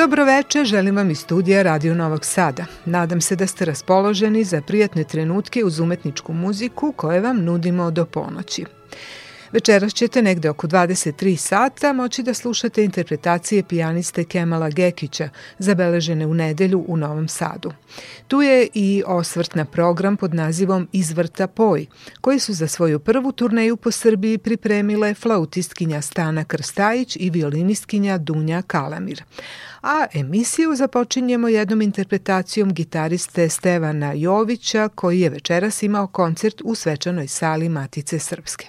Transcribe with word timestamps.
Dobroveče, 0.00 0.64
želim 0.64 0.96
vam 0.96 1.10
iz 1.10 1.18
studija 1.18 1.62
Radio 1.62 1.94
Novog 1.94 2.24
Sada. 2.24 2.64
Nadam 2.84 3.20
se 3.20 3.36
da 3.36 3.46
ste 3.46 3.64
raspoloženi 3.64 4.44
za 4.44 4.62
prijatne 4.62 5.04
trenutke 5.04 5.64
uz 5.64 5.80
umetničku 5.80 6.32
muziku 6.32 6.92
koje 6.92 7.20
vam 7.20 7.44
nudimo 7.44 7.90
do 7.90 8.06
ponoći. 8.06 8.64
Večeras 9.52 9.94
ćete 9.94 10.22
negde 10.22 10.50
oko 10.50 10.66
23 10.66 11.36
sata 11.36 11.92
moći 11.92 12.22
da 12.22 12.34
slušate 12.34 12.84
interpretacije 12.84 13.62
pijaniste 13.62 14.24
Kemala 14.24 14.70
Gekića, 14.70 15.28
zabeležene 15.58 16.26
u 16.26 16.34
nedelju 16.34 16.84
u 16.88 16.96
Novom 16.96 17.28
Sadu. 17.28 17.72
Tu 18.28 18.42
je 18.42 18.68
i 18.74 19.02
osvrt 19.06 19.54
na 19.54 19.64
program 19.64 20.16
pod 20.16 20.34
nazivom 20.34 20.88
Izvrta 20.92 21.46
poj, 21.46 21.86
koji 22.20 22.38
su 22.38 22.52
za 22.52 22.66
svoju 22.66 22.98
prvu 22.98 23.32
turneju 23.32 23.76
po 23.76 23.90
Srbiji 23.90 24.38
pripremile 24.38 25.14
flautistkinja 25.14 26.00
Stana 26.00 26.44
Krstajić 26.44 27.16
i 27.20 27.30
violinistkinja 27.30 28.18
Dunja 28.18 28.62
Kalamir 28.62 29.22
a 29.82 30.06
emisiju 30.14 30.74
započinjemo 30.74 31.48
jednom 31.48 31.82
interpretacijom 31.82 32.74
gitariste 32.74 33.48
Stevana 33.48 34.12
Jovića 34.12 34.88
koji 34.88 35.20
je 35.20 35.30
večeras 35.30 35.82
imao 35.82 36.06
koncert 36.06 36.60
u 36.64 36.74
svečanoj 36.74 37.28
sali 37.28 37.68
Matice 37.68 38.18
Srpske. 38.18 38.66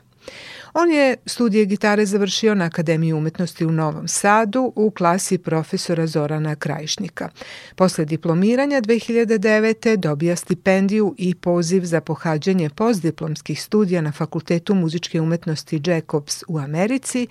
On 0.74 0.92
je 0.92 1.16
studije 1.26 1.66
gitare 1.66 2.06
završio 2.06 2.56
na 2.56 2.66
Akademiji 2.66 3.14
umetnosti 3.14 3.66
u 3.66 3.72
Novom 3.72 4.08
Sadu 4.08 4.74
u 4.76 4.92
klasi 4.92 5.38
profesora 5.38 6.08
Zorana 6.08 6.56
Krajišnika. 6.56 7.30
Posle 7.76 8.06
diplomiranja 8.06 8.82
2009. 8.82 9.96
dobija 9.96 10.36
stipendiju 10.36 11.16
i 11.18 11.36
poziv 11.36 11.84
za 11.84 12.02
pohađanje 12.02 12.70
postdiplomskih 12.70 13.64
studija 13.64 14.02
na 14.02 14.12
Fakultetu 14.12 14.76
muzičke 14.76 15.22
umetnosti 15.22 15.82
Jacobs 15.86 16.44
u 16.48 16.60
Americi, 16.60 17.28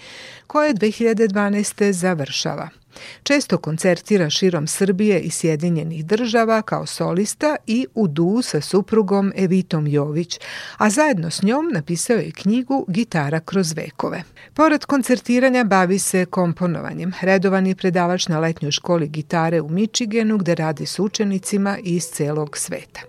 koje 0.47 0.75
2012. 0.75 1.93
završava. 1.93 2.80
Često 3.23 3.59
koncertira 3.59 4.31
širom 4.31 4.67
Srbije 4.67 5.21
i 5.21 5.31
Sjedinjenih 5.31 6.07
država 6.07 6.63
kao 6.63 6.87
solista 6.87 7.57
i 7.67 7.87
u 7.95 8.09
du 8.09 8.43
sa 8.43 8.61
suprugom 8.61 9.33
Evitom 9.37 9.87
Jović, 9.87 10.39
a 10.77 10.91
zajedno 10.91 11.31
s 11.31 11.43
njom 11.43 11.71
napisao 11.73 12.17
je 12.17 12.33
knjigu 12.33 12.85
Gitara 12.89 13.41
kroz 13.41 13.73
vekove. 13.73 14.23
Pored 14.55 14.85
koncertiranja 14.85 15.65
bavi 15.65 15.99
se 15.99 16.25
komponovanjem. 16.25 17.13
Redovan 17.21 17.67
je 17.67 17.75
predavač 17.75 18.29
na 18.29 18.39
letnjoj 18.39 18.73
školi 18.73 19.09
gitare 19.09 19.61
u 19.61 19.69
Mičigenu 19.69 20.39
gde 20.39 20.55
radi 20.55 20.87
s 20.87 20.99
učenicima 20.99 21.79
iz 21.83 22.05
celog 22.05 22.57
sveta. 22.57 23.01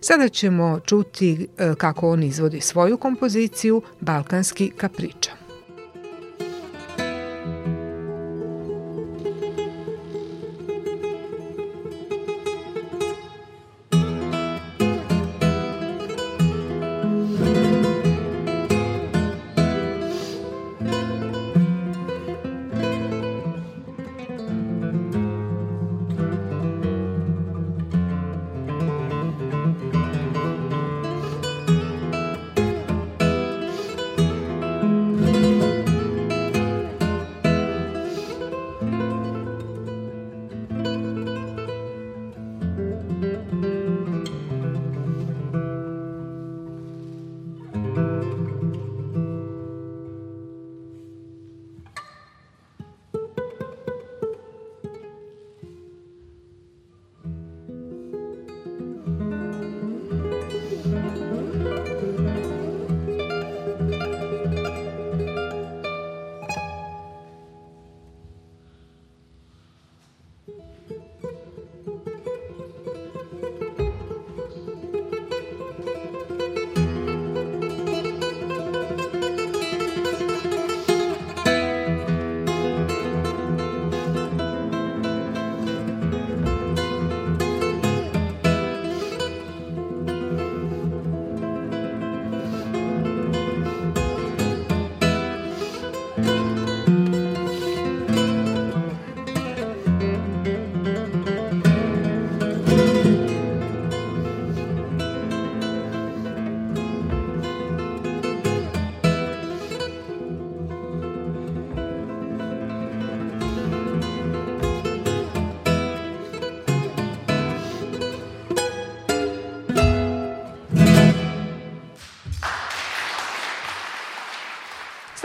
Sada 0.00 0.28
ćemo 0.28 0.80
čuti 0.86 1.48
e, 1.58 1.74
kako 1.78 2.10
on 2.10 2.22
izvodi 2.22 2.60
svoju 2.60 2.96
kompoziciju 2.96 3.82
Balkanski 4.00 4.70
kapriča. 4.76 5.41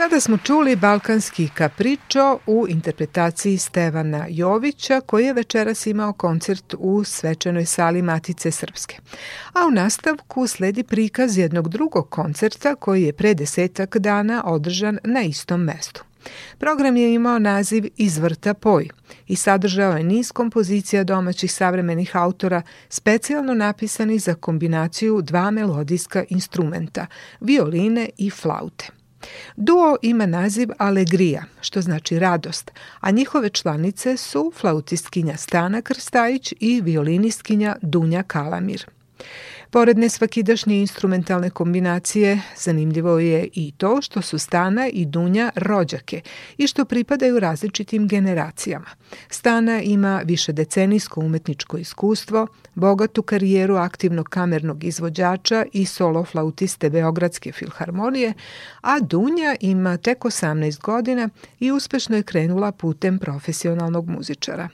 Sada 0.08 0.20
smo 0.20 0.36
čuli 0.36 0.76
Balkanski 0.76 1.48
kapričo 1.54 2.38
u 2.46 2.66
interpretaciji 2.68 3.58
Stevana 3.58 4.26
Jovića 4.28 5.00
koji 5.00 5.24
je 5.24 5.32
večeras 5.32 5.86
imao 5.86 6.12
koncert 6.12 6.74
u 6.78 7.04
svečanoj 7.04 7.66
sali 7.66 8.02
Matice 8.02 8.50
Srpske. 8.50 8.96
A 9.52 9.66
u 9.66 9.70
nastavku 9.70 10.46
sledi 10.46 10.82
prikaz 10.82 11.38
jednog 11.38 11.68
drugog 11.68 12.10
koncerta 12.10 12.74
koji 12.74 13.02
je 13.02 13.12
pre 13.12 13.34
desetak 13.34 13.96
dana 13.96 14.42
održan 14.46 14.98
na 15.04 15.22
istom 15.22 15.60
mestu. 15.60 16.04
Program 16.58 16.96
je 16.96 17.14
imao 17.14 17.38
naziv 17.38 17.84
Izvrta 17.96 18.54
poj 18.54 18.88
i 19.26 19.36
sadržao 19.36 19.96
je 19.96 20.04
niz 20.04 20.32
kompozicija 20.32 21.04
domaćih 21.04 21.52
savremenih 21.52 22.16
autora 22.16 22.62
specijalno 22.88 23.54
napisani 23.54 24.18
za 24.18 24.34
kombinaciju 24.34 25.22
dva 25.22 25.50
melodijska 25.50 26.24
instrumenta, 26.28 27.06
violine 27.40 28.08
i 28.16 28.30
flaute. 28.30 28.97
Duo 29.56 29.96
ima 30.02 30.26
naziv 30.26 30.68
Alegrija, 30.78 31.44
što 31.60 31.80
znači 31.80 32.18
radost, 32.18 32.70
a 33.00 33.10
njihove 33.10 33.50
članice 33.50 34.16
su 34.16 34.52
flautistkinja 34.60 35.36
Stana 35.36 35.82
Krstajić 35.82 36.54
i 36.60 36.80
violinistkinja 36.80 37.76
Dunja 37.82 38.22
Kalamir. 38.22 38.86
Pored 39.70 39.98
nesvakidašnje 39.98 40.80
instrumentalne 40.80 41.50
kombinacije, 41.50 42.40
zanimljivo 42.56 43.18
je 43.18 43.48
i 43.52 43.72
to 43.76 44.02
što 44.02 44.22
su 44.22 44.38
Stana 44.38 44.88
i 44.92 45.04
Dunja 45.04 45.50
rođake 45.54 46.20
i 46.58 46.66
što 46.66 46.84
pripadaju 46.84 47.40
različitim 47.40 48.08
generacijama. 48.08 48.86
Stana 49.30 49.82
ima 49.82 50.22
više 50.24 50.52
decenijsko 50.52 51.20
umetničko 51.20 51.78
iskustvo, 51.78 52.46
bogatu 52.74 53.22
karijeru 53.22 53.76
aktivnog 53.76 54.28
kamernog 54.28 54.84
izvođača 54.84 55.64
i 55.72 55.86
solo 55.86 56.24
flautiste 56.24 56.90
Beogradske 56.90 57.52
filharmonije, 57.52 58.34
a 58.80 59.00
Dunja 59.00 59.56
ima 59.60 59.96
tek 59.96 60.18
18 60.18 60.80
godina 60.80 61.28
i 61.60 61.72
uspešno 61.72 62.16
je 62.16 62.22
krenula 62.22 62.72
putem 62.72 63.18
profesionalnog 63.18 64.08
muzičara. 64.08 64.68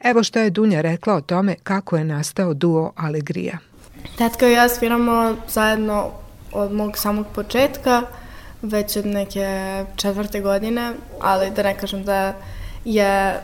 Evo 0.00 0.22
šta 0.22 0.40
je 0.40 0.50
Dunja 0.50 0.80
rekla 0.80 1.14
o 1.14 1.20
tome 1.20 1.54
kako 1.62 1.96
je 1.96 2.04
nastao 2.04 2.54
duo 2.54 2.92
Alegrija. 2.96 3.71
Tetka 4.18 4.48
i 4.48 4.52
ja 4.52 4.68
sviramo 4.68 5.36
zajedno 5.48 6.10
od 6.52 6.72
mog 6.72 6.98
samog 6.98 7.26
početka, 7.34 8.02
već 8.62 8.96
od 8.96 9.06
neke 9.06 9.84
četvrte 9.96 10.40
godine, 10.40 10.92
ali 11.20 11.50
da 11.50 11.62
ne 11.62 11.78
kažem 11.78 12.04
da 12.04 12.34
je 12.84 13.40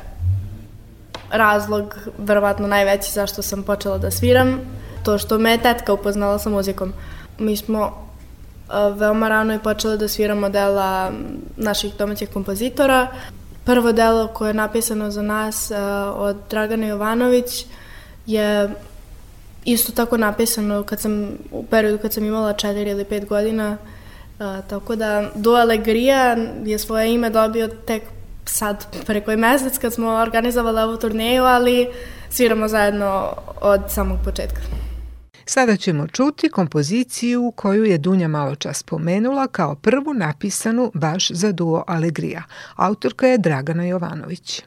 razlog 1.31 1.99
verovatno 2.19 2.67
najveći 2.67 3.13
zašto 3.13 3.43
sam 3.43 3.63
počela 3.63 3.99
da 3.99 4.11
sviram, 4.11 4.61
to 5.05 5.19
što 5.19 5.39
me 5.39 5.51
je 5.51 5.63
tetka 5.63 5.93
upoznala 5.93 6.39
sa 6.39 6.51
muzikom. 6.51 6.93
Mi 7.39 7.57
smo 7.57 8.09
veoma 8.95 9.29
rano 9.29 9.55
i 9.55 9.59
počeli 9.59 9.99
da 9.99 10.09
sviramo 10.09 10.49
dela 10.49 11.11
naših 11.57 11.95
domaćih 11.99 12.29
kompozitora. 12.33 13.07
Prvo 13.65 13.93
delo 13.93 14.27
koje 14.27 14.51
je 14.51 14.55
napisano 14.55 15.11
za 15.11 15.23
nas 15.23 15.73
od 16.15 16.37
Dragana 16.51 16.87
Jovanović 16.87 17.67
je 18.27 18.69
isto 19.73 19.93
tako 19.93 20.17
napisano 20.17 20.83
kad 20.83 21.01
sam, 21.01 21.29
u 21.51 21.65
periodu 21.65 21.99
kad 21.99 22.13
sam 22.13 22.25
imala 22.25 22.55
4 22.55 22.91
ili 22.91 23.05
5 23.05 23.27
godina, 23.27 23.77
a, 24.39 24.63
tako 24.63 24.97
da 24.97 25.31
Do 25.35 25.51
Alegria 25.51 26.37
je 26.65 26.79
svoje 26.79 27.15
ime 27.15 27.31
dobio 27.31 27.69
tek 27.69 28.03
sad 28.45 28.87
pre 29.07 29.21
koji 29.21 29.37
mesec 29.37 29.79
kad 29.79 29.95
smo 29.95 30.09
organizovali 30.09 30.81
ovu 30.81 30.97
turneju, 30.97 31.45
ali 31.45 31.89
sviramo 32.31 32.69
zajedno 32.69 33.33
od 33.61 33.81
samog 33.89 34.19
početka. 34.25 34.61
Sada 35.45 35.77
ćemo 35.77 36.07
čuti 36.07 36.49
kompoziciju 36.49 37.53
koju 37.57 37.85
je 37.85 37.99
Dunja 37.99 38.29
malo 38.29 38.55
čas 38.55 38.79
spomenula 38.79 39.47
kao 39.47 39.75
prvu 39.75 40.15
napisanu 40.15 40.91
baš 40.95 41.31
za 41.31 41.53
duo 41.53 41.85
Alegrija. 41.87 42.43
Autorka 42.77 43.27
je 43.27 43.39
Dragana 43.39 43.85
Jovanović. 43.85 44.63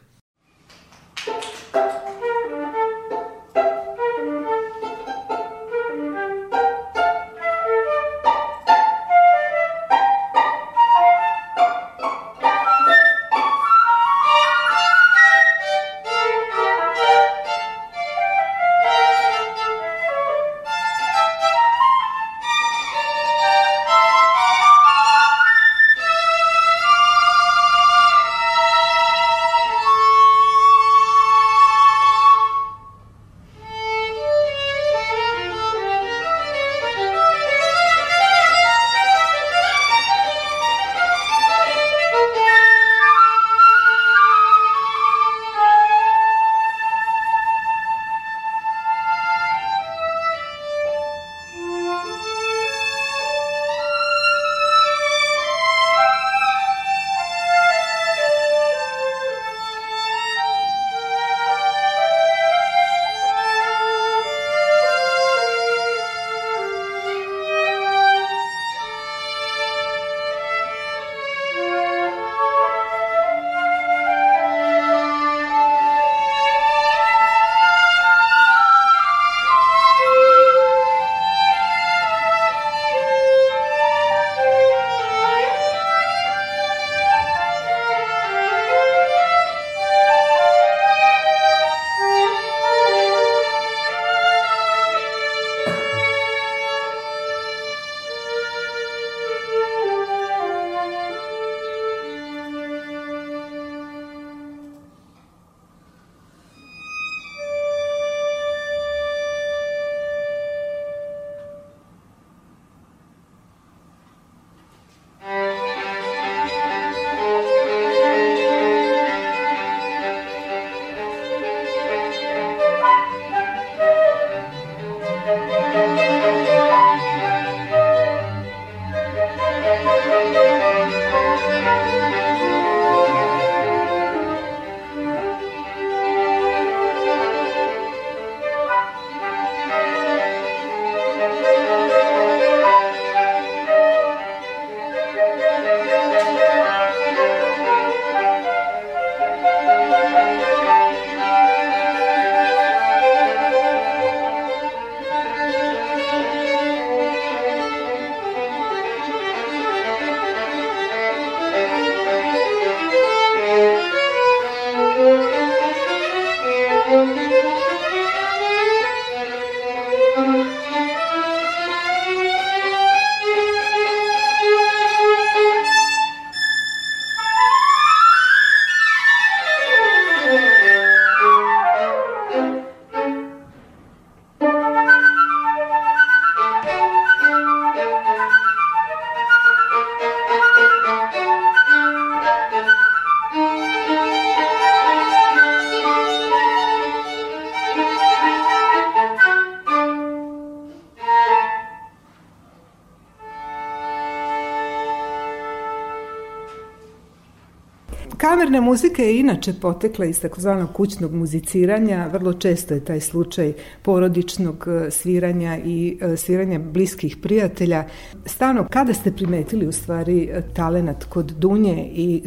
Kamerna 208.42 208.62
muzika 208.62 209.04
je 209.04 209.20
inače 209.20 209.54
potekla 209.54 210.06
iz 210.06 210.22
takozvanog 210.22 210.74
kućnog 210.74 211.14
muziciranja, 211.14 212.08
vrlo 212.14 212.34
često 212.34 212.74
je 212.74 212.86
taj 212.86 213.00
slučaj 213.00 213.54
porodičnog 213.82 214.68
e, 214.68 214.92
sviranja 214.92 215.58
i 215.66 215.98
e, 216.02 216.18
sviranja 216.18 216.60
bliskih 216.60 217.18
prijatelja. 217.18 217.84
Stano, 218.26 218.68
kada 218.70 218.94
ste 218.94 219.12
primetili 219.12 219.68
u 219.68 219.72
stvari 219.72 220.24
e, 220.24 220.42
talenat 220.54 221.04
kod 221.04 221.26
Dunje 221.26 221.90
i 221.94 222.24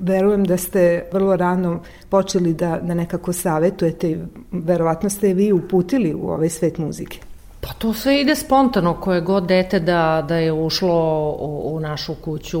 verujem 0.00 0.44
da 0.44 0.56
ste 0.56 1.04
vrlo 1.12 1.36
rano 1.36 1.82
počeli 2.08 2.54
da, 2.54 2.80
da 2.82 2.94
nekako 2.94 3.32
savetujete, 3.32 4.26
verovatno 4.52 5.10
ste 5.10 5.34
vi 5.34 5.52
uputili 5.52 6.14
u 6.14 6.28
ovaj 6.28 6.48
svet 6.48 6.78
muzike. 6.78 7.18
Pa 7.60 7.68
to 7.78 7.94
sve 7.94 8.20
ide 8.20 8.34
spontano, 8.36 8.94
koje 9.00 9.20
god 9.20 9.46
dete 9.46 9.80
da, 9.80 10.24
da 10.28 10.36
je 10.36 10.52
ušlo 10.52 11.30
u, 11.40 11.76
u 11.76 11.80
našu 11.80 12.14
kuću, 12.14 12.60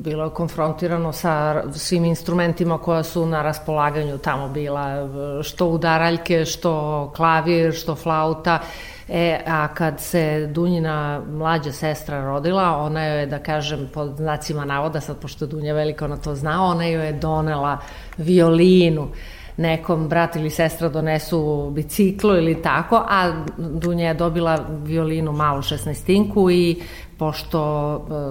bilo 0.00 0.24
je 0.24 0.30
konfrontirano 0.30 1.12
sa 1.12 1.62
svim 1.74 2.04
instrumentima 2.04 2.78
koja 2.78 3.02
su 3.02 3.26
na 3.26 3.42
raspolaganju 3.42 4.18
tamo 4.18 4.48
bila, 4.48 5.08
što 5.42 5.66
udaraljke, 5.66 6.44
što 6.44 7.12
klavir, 7.16 7.74
što 7.74 7.94
flauta. 7.94 8.58
E, 9.08 9.40
a 9.46 9.68
kad 9.74 10.00
se 10.00 10.46
Dunjina 10.46 11.22
mlađa 11.28 11.72
sestra 11.72 12.24
rodila, 12.24 12.76
ona 12.76 13.04
je, 13.04 13.26
da 13.26 13.38
kažem, 13.38 13.88
pod 13.94 14.16
znacima 14.16 14.64
navoda, 14.64 15.00
sad 15.00 15.18
pošto 15.20 15.46
Dunja 15.46 15.74
velika, 15.74 16.04
ona 16.04 16.16
to 16.16 16.34
zna, 16.34 16.64
ona 16.64 16.84
joj 16.86 17.06
je 17.06 17.12
donela 17.12 17.78
violinu 18.16 19.08
nekom 19.60 20.08
brat 20.08 20.36
ili 20.36 20.50
sestra 20.50 20.88
donesu 20.88 21.70
biciklo 21.70 22.36
ili 22.36 22.62
tako, 22.62 23.04
a 23.08 23.44
Dunja 23.56 24.08
je 24.08 24.14
dobila 24.14 24.66
violinu 24.84 25.32
malu 25.32 25.62
šestnestinku 25.62 26.50
i 26.50 26.82
pošto 27.18 27.60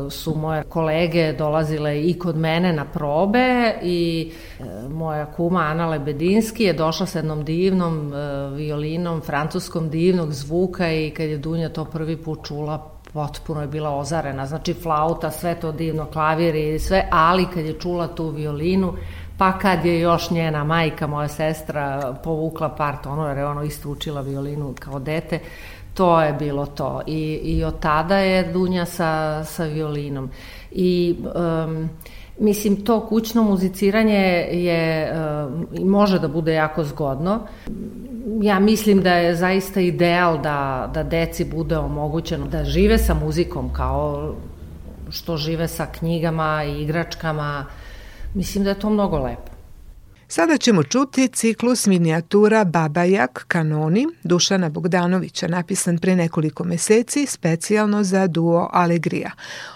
e, 0.08 0.10
su 0.10 0.36
moje 0.36 0.64
kolege 0.64 1.34
dolazile 1.34 2.02
i 2.02 2.20
kod 2.20 2.38
mene 2.38 2.74
na 2.74 2.86
probe 2.86 3.74
i 3.84 4.32
e, 4.60 4.64
moja 4.90 5.26
kuma 5.26 5.60
Ana 5.60 5.88
Lebedinski 5.88 6.64
je 6.64 6.74
došla 6.74 7.06
sa 7.06 7.20
jednom 7.20 7.46
divnom 7.46 8.14
e, 8.14 8.50
violinom, 8.56 9.22
francuskom 9.22 9.90
divnog 9.90 10.34
zvuka 10.34 10.92
i 10.92 11.10
kad 11.10 11.30
je 11.30 11.38
Dunja 11.38 11.70
to 11.70 11.86
prvi 11.86 12.18
put 12.18 12.48
čula, 12.48 12.92
potpuno 13.14 13.62
je 13.62 13.68
bila 13.68 13.96
ozarena, 13.96 14.46
znači 14.46 14.74
flauta, 14.74 15.32
sve 15.32 15.56
to 15.56 15.72
divno, 15.72 16.06
klavir 16.06 16.56
i 16.56 16.80
sve, 16.80 17.08
ali 17.12 17.46
kad 17.54 17.66
je 17.66 17.80
čula 17.80 18.08
tu 18.08 18.30
violinu, 18.30 18.94
pa 19.40 19.58
kad 19.60 19.86
je 19.86 20.00
još 20.00 20.32
njena 20.32 20.64
majka, 20.64 21.08
moja 21.08 21.28
sestra, 21.28 22.16
povukla 22.24 22.70
par 22.70 22.96
tonova, 23.04 23.30
jer 23.30 23.38
je 23.38 23.46
ono 23.46 23.64
isto 23.64 23.90
učila 23.90 24.22
violinu 24.22 24.74
kao 24.80 25.00
dete, 25.00 25.40
to 25.94 26.22
je 26.22 26.34
bilo 26.34 26.66
to. 26.66 27.02
I, 27.08 27.40
i 27.44 27.64
od 27.64 27.80
tada 27.80 28.18
je 28.18 28.44
Dunja 28.54 28.86
sa, 28.86 29.44
sa 29.44 29.64
violinom. 29.64 30.30
I 30.72 31.16
um, 31.24 31.90
mislim, 32.40 32.86
to 32.86 33.00
kućno 33.08 33.44
muziciranje 33.44 34.48
je, 34.52 35.14
može 35.86 36.20
da 36.20 36.28
bude 36.28 36.54
jako 36.54 36.84
zgodno. 36.84 37.40
Ja 38.42 38.60
mislim 38.60 39.02
da 39.02 39.14
je 39.14 39.36
zaista 39.36 39.80
ideal 39.80 40.42
da, 40.42 40.90
da 40.94 41.04
deci 41.04 41.46
bude 41.46 41.78
omogućeno 41.78 42.48
da 42.48 42.64
žive 42.64 42.98
sa 42.98 43.14
muzikom 43.14 43.74
kao 43.74 44.34
što 45.10 45.38
žive 45.38 45.68
sa 45.68 45.86
knjigama 45.86 46.64
i 46.64 46.82
igračkama, 46.82 47.66
Mislim 48.34 48.64
da 48.64 48.70
je 48.70 48.80
to 48.80 48.90
mnogo 48.90 49.18
lepo. 49.18 49.60
Sada 50.32 50.58
ćemo 50.58 50.84
čuti 50.84 51.28
ciklus 51.28 51.88
minijatura 51.88 52.64
Babajak 52.64 53.46
kanoni 53.48 54.08
Dušana 54.24 54.70
Bogdanovića, 54.70 55.48
napisan 55.48 55.98
pre 55.98 56.16
nekoliko 56.16 56.64
meseci 56.64 57.26
specijalno 57.26 58.04
za 58.04 58.28
duo 58.28 58.70
Alegrija. 58.74 59.32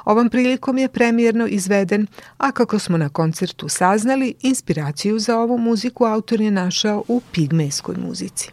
Ovom 0.05 0.29
prilikom 0.29 0.77
je 0.77 0.89
premijerno 0.89 1.48
izveden, 1.48 2.07
a 2.38 2.51
kako 2.51 2.79
smo 2.79 2.98
na 2.98 3.10
koncertu 3.10 3.69
saznali, 3.69 4.33
inspiraciju 4.41 5.19
za 5.19 5.39
ovu 5.39 5.57
muziku 5.57 6.05
autor 6.05 6.41
je 6.41 6.51
našao 6.51 7.03
u 7.07 7.22
pigmejskoj 7.31 7.95
muzici. 8.07 8.51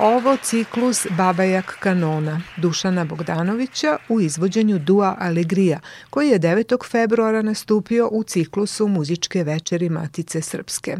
Ovo 0.00 0.36
ciklus 0.36 1.06
Babajak 1.10 1.76
kanona 1.80 2.40
Dušana 2.56 3.04
Bogdanovića 3.04 3.96
u 4.08 4.20
izvođenju 4.20 4.78
Dua 4.78 5.16
Alegrija, 5.20 5.80
koji 6.10 6.28
je 6.28 6.38
9. 6.38 6.90
februara 6.90 7.42
nastupio 7.42 8.08
u 8.12 8.22
ciklusu 8.22 8.88
muzičke 8.88 9.44
večeri 9.44 9.88
Matice 9.88 10.40
Srpske. 10.42 10.96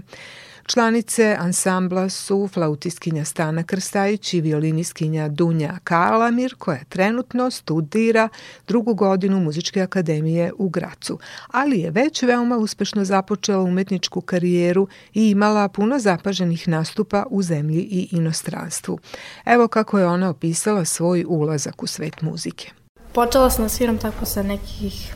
Članice 0.66 1.36
ansambla 1.40 2.08
su 2.08 2.48
flautiskinja 2.52 3.24
Stana 3.24 3.62
Krstajić 3.62 4.34
i 4.34 4.40
violiniskinja 4.40 5.28
Dunja 5.28 5.78
Kalamir, 5.84 6.54
koja 6.58 6.84
trenutno 6.88 7.50
studira 7.50 8.28
drugu 8.68 8.94
godinu 8.94 9.40
Muzičke 9.40 9.82
akademije 9.82 10.52
u 10.58 10.68
Gracu, 10.68 11.18
ali 11.50 11.80
je 11.80 11.90
već 11.90 12.22
veoma 12.22 12.56
uspešno 12.56 13.04
započela 13.04 13.62
umetničku 13.62 14.20
karijeru 14.20 14.88
i 15.14 15.30
imala 15.30 15.68
puno 15.68 15.98
zapaženih 15.98 16.68
nastupa 16.68 17.24
u 17.30 17.42
zemlji 17.42 17.80
i 17.80 18.08
inostranstvu. 18.12 18.98
Evo 19.44 19.68
kako 19.68 19.98
je 19.98 20.06
ona 20.06 20.30
opisala 20.30 20.84
svoj 20.84 21.24
ulazak 21.28 21.82
u 21.82 21.86
svet 21.86 22.22
muzike. 22.22 22.70
Počela 23.12 23.50
sam 23.50 23.64
da 23.64 23.68
sviram 23.68 23.98
tako 23.98 24.24
sa 24.24 24.42
nekih 24.42 25.14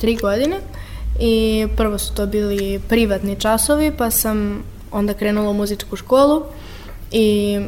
tri 0.00 0.16
godine 0.16 0.56
i 1.20 1.66
prvo 1.76 1.98
su 1.98 2.14
to 2.14 2.26
bili 2.26 2.80
privatni 2.88 3.40
časovi, 3.40 3.92
pa 3.98 4.10
sam 4.10 4.62
onda 4.90 5.14
krenula 5.14 5.50
u 5.50 5.54
muzičku 5.54 5.96
školu 5.96 6.42
i 7.10 7.60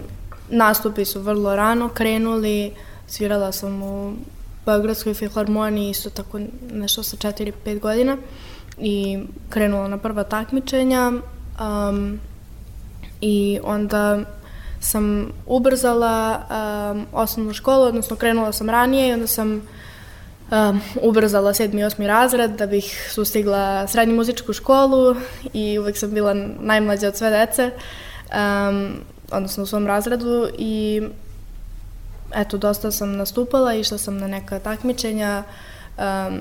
nastupi 0.51 1.05
su 1.05 1.21
vrlo 1.21 1.57
rano 1.57 1.89
krenuli, 1.89 2.73
svirala 3.07 3.53
sam 3.53 3.83
u 3.83 4.13
Beogradskoj 4.67 5.15
filharmoniji 5.15 5.91
isto 5.91 6.11
tako 6.11 6.41
nešto 6.73 7.03
sa 7.03 7.17
4-5 7.17 7.81
godina 7.81 8.17
i 8.79 9.19
krenula 9.51 9.89
na 9.89 9.99
prva 9.99 10.25
takmičenja 10.25 11.13
um, 11.13 12.21
i 13.21 13.59
onda 13.63 14.21
sam 14.81 15.33
ubrzala 15.47 16.41
um, 16.41 17.07
osnovnu 17.13 17.53
školu, 17.53 17.83
odnosno 17.83 18.17
krenula 18.17 18.53
sam 18.53 18.71
ranije 18.71 19.09
i 19.09 19.13
onda 19.13 19.27
sam 19.27 19.63
um, 20.51 20.81
ubrzala 21.03 21.55
sedmi 21.55 21.81
i 21.81 21.85
osmi 21.85 22.07
razred 22.07 22.51
da 22.51 22.67
bih 22.67 23.11
sustigla 23.15 23.87
srednju 23.87 24.15
muzičku 24.15 24.53
školu 24.53 25.17
i 25.53 25.79
uvek 25.79 25.97
sam 25.97 26.11
bila 26.11 26.35
najmlađa 26.61 27.09
od 27.09 27.17
sve 27.17 27.31
dece, 27.31 27.71
um, 27.71 28.93
odnosno 29.31 29.63
u 29.63 29.67
svom 29.67 29.87
razredu 29.87 30.49
i 30.59 31.03
eto, 32.35 32.59
dosta 32.59 32.91
sam 32.91 33.17
nastupala, 33.17 33.75
išla 33.75 33.99
sam 33.99 34.19
na 34.19 34.29
neka 34.29 34.59
takmičenja, 34.59 35.43
um, 35.99 36.41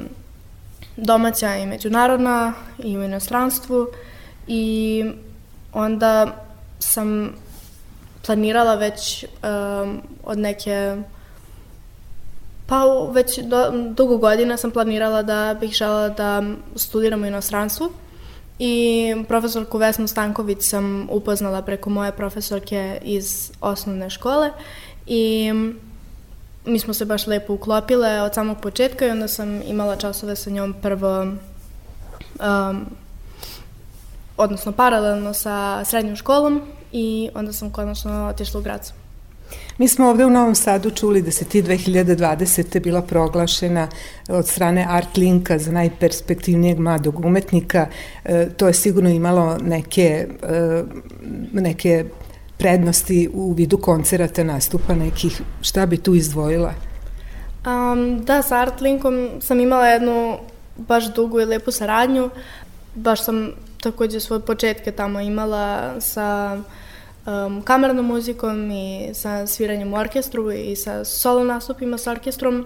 domaća 0.98 1.56
i 1.56 1.66
međunarodna 1.66 2.54
i 2.84 2.98
u 2.98 3.04
inostranstvu 3.04 3.88
i 4.48 5.04
onda 5.74 6.28
sam 6.80 7.34
planirala 8.26 8.76
već 8.76 9.26
um, 9.26 10.02
od 10.24 10.38
neke 10.38 10.98
Pa 12.68 12.84
već 13.12 13.40
do, 13.40 13.72
dugo 13.72 14.18
godina 14.18 14.58
sam 14.58 14.72
planirala 14.72 15.22
da 15.22 15.56
bih 15.60 15.72
žela 15.72 16.10
da 16.10 16.44
studiram 16.76 17.24
u 17.24 17.26
inostranstvu 17.26 17.90
i 18.60 19.16
profesorku 19.28 19.78
Vesnu 19.78 20.08
Stanković 20.08 20.62
sam 20.62 21.08
upoznala 21.12 21.62
preko 21.62 21.90
moje 21.90 22.12
profesorke 22.12 23.00
iz 23.04 23.52
osnovne 23.62 24.10
škole 24.10 24.52
i 25.06 25.52
mi 26.66 26.80
smo 26.80 26.94
se 26.94 27.06
baš 27.06 27.28
lepo 27.28 27.54
uklopile 27.54 28.22
od 28.22 28.34
samog 28.34 28.58
početka 28.62 29.06
i 29.06 29.10
onda 29.10 29.28
sam 29.28 29.62
imala 29.62 29.96
časove 29.96 30.36
sa 30.36 30.50
njom 30.50 30.76
prvo 30.82 31.22
um, 31.22 32.86
odnosno 34.38 34.72
paralelno 34.72 35.34
sa 35.34 35.86
srednjom 35.86 36.16
školom 36.16 36.62
i 36.92 37.30
onda 37.36 37.54
sam 37.54 37.72
konačno 37.72 38.28
otišla 38.28 38.60
u 38.60 38.64
Gracu. 38.64 38.94
Mi 39.78 39.88
smo 39.88 40.10
ovde 40.10 40.26
u 40.26 40.30
Novom 40.30 40.56
Sadu 40.56 40.92
čuli 40.92 41.22
da 41.22 41.32
se 41.32 41.46
ti 41.46 41.64
2020. 41.64 42.80
bila 42.80 43.02
proglašena 43.02 43.88
od 44.30 44.48
strane 44.48 44.86
Art 44.90 45.18
Linka 45.18 45.58
za 45.58 45.72
najperspektivnijeg 45.72 46.80
mladog 46.80 47.26
umetnika. 47.26 47.88
E, 48.26 48.50
to 48.58 48.68
je 48.68 48.74
sigurno 48.74 49.10
imalo 49.10 49.58
neke, 49.58 50.28
e, 50.44 50.84
neke 51.54 52.06
prednosti 52.58 53.30
u 53.34 53.54
vidu 53.54 53.78
koncerata, 53.78 54.44
nastupa 54.44 54.96
nekih. 54.96 55.42
Šta 55.62 55.86
bi 55.86 55.98
tu 55.98 56.16
izdvojila? 56.16 56.74
Um, 57.66 58.26
da, 58.26 58.42
sa 58.42 58.58
Art 58.58 58.82
Linkom 58.82 59.30
sam 59.42 59.60
imala 59.60 59.88
jednu 59.88 60.38
baš 60.78 61.14
dugu 61.14 61.40
i 61.40 61.46
lepu 61.46 61.72
saradnju. 61.72 62.30
Baš 62.96 63.24
sam 63.24 63.52
takođe 63.82 64.20
svoje 64.20 64.42
početke 64.42 64.92
tamo 64.92 65.20
imala 65.20 66.02
sa 66.02 66.58
um, 67.28 67.62
kamernom 67.62 68.06
muzikom 68.06 68.72
i 68.72 69.10
sa 69.14 69.48
sviranjem 69.48 69.94
u 69.94 69.98
orkestru 69.98 70.52
i 70.52 70.76
sa 70.76 71.06
solo 71.06 71.44
nastupima 71.44 71.98
sa 71.98 72.12
orkestrom. 72.12 72.66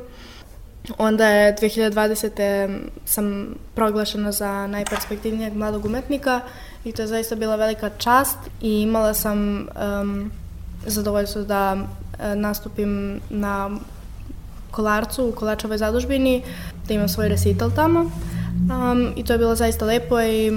Onda 0.97 1.27
je 1.27 1.55
2020. 1.55 2.79
sam 3.05 3.55
proglašena 3.75 4.31
za 4.31 4.67
najperspektivnijeg 4.67 5.53
mladog 5.55 5.85
umetnika 5.85 6.41
i 6.85 6.91
to 6.91 7.01
je 7.01 7.07
zaista 7.07 7.35
bila 7.35 7.55
velika 7.55 7.89
čast 7.89 8.37
i 8.61 8.81
imala 8.81 9.13
sam 9.13 9.67
um, 10.01 10.31
zadovoljstvo 10.85 11.41
da 11.41 11.77
nastupim 12.35 13.21
na 13.29 13.69
Kolarcu 14.71 15.29
u 15.29 15.31
Kolačevoj 15.31 15.77
zadužbini, 15.77 16.43
da 16.87 16.93
imam 16.93 17.09
svoj 17.09 17.29
recital 17.29 17.71
tamo 17.75 17.99
um, 17.99 19.13
i 19.15 19.23
to 19.23 19.33
je 19.33 19.39
bilo 19.39 19.55
zaista 19.55 19.85
lepo 19.85 20.21
i 20.21 20.51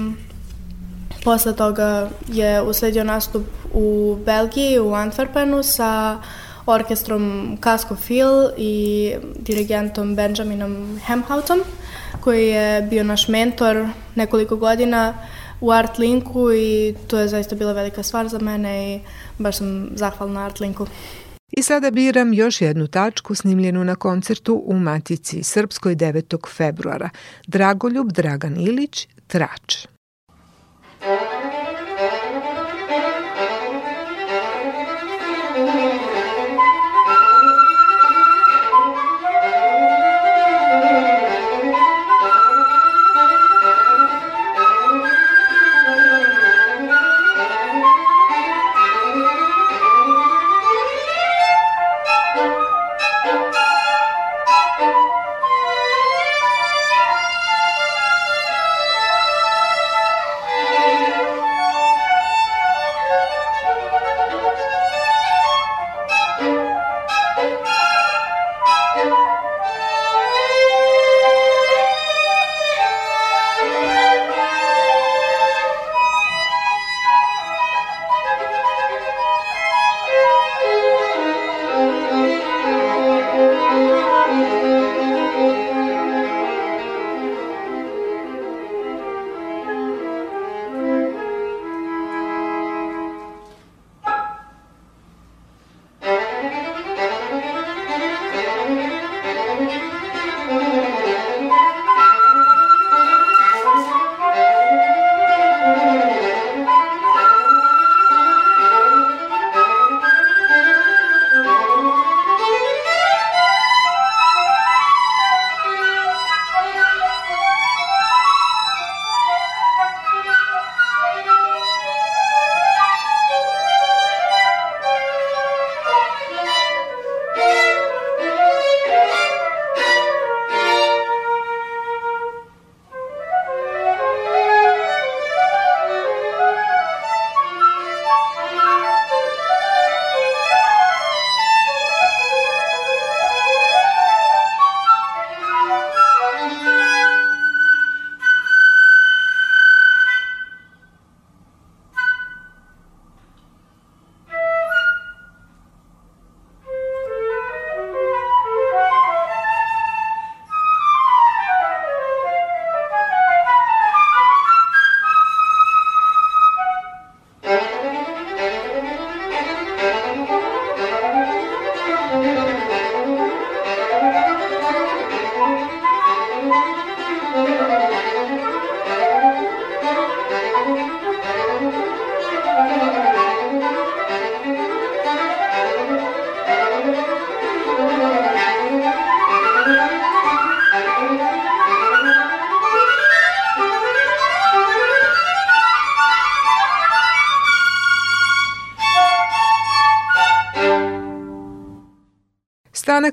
Posle 1.25 1.55
toga 1.55 2.09
je 2.27 2.61
usledio 2.61 3.03
nastup 3.03 3.45
u 3.73 4.17
Belgiji, 4.25 4.79
u 4.79 4.91
Antwerpenu 4.91 5.63
sa 5.63 6.21
orkestrom 6.65 7.57
Casco 7.63 7.95
Phil 7.95 8.49
i 8.57 9.13
dirigentom 9.39 10.15
Benjaminom 10.15 10.99
Hemhautom, 11.05 11.59
koji 12.21 12.47
je 12.47 12.81
bio 12.81 13.03
naš 13.03 13.27
mentor 13.27 13.87
nekoliko 14.15 14.55
godina 14.55 15.13
u 15.61 15.71
Artlinku 15.71 16.53
i 16.53 16.95
to 17.07 17.19
je 17.19 17.27
zaista 17.27 17.55
bila 17.55 17.73
velika 17.73 18.03
stvar 18.03 18.27
za 18.27 18.39
mene 18.39 18.95
i 18.95 18.99
baš 19.37 19.57
sam 19.57 19.89
zahvalna 19.95 20.45
Artlinku. 20.45 20.87
I 21.51 21.63
sada 21.63 21.91
biram 21.91 22.33
još 22.33 22.61
jednu 22.61 22.87
tačku 22.87 23.35
snimljenu 23.35 23.83
na 23.83 23.95
koncertu 23.95 24.63
u 24.65 24.79
Matici 24.79 25.43
Srpskoj 25.43 25.95
9. 25.95 26.47
februara. 26.55 27.09
Dragoljub 27.47 28.11
Dragan 28.11 28.57
Ilić, 28.57 29.07
Trač. 29.27 29.94
Thank 31.05 31.31
you. 31.31 31.34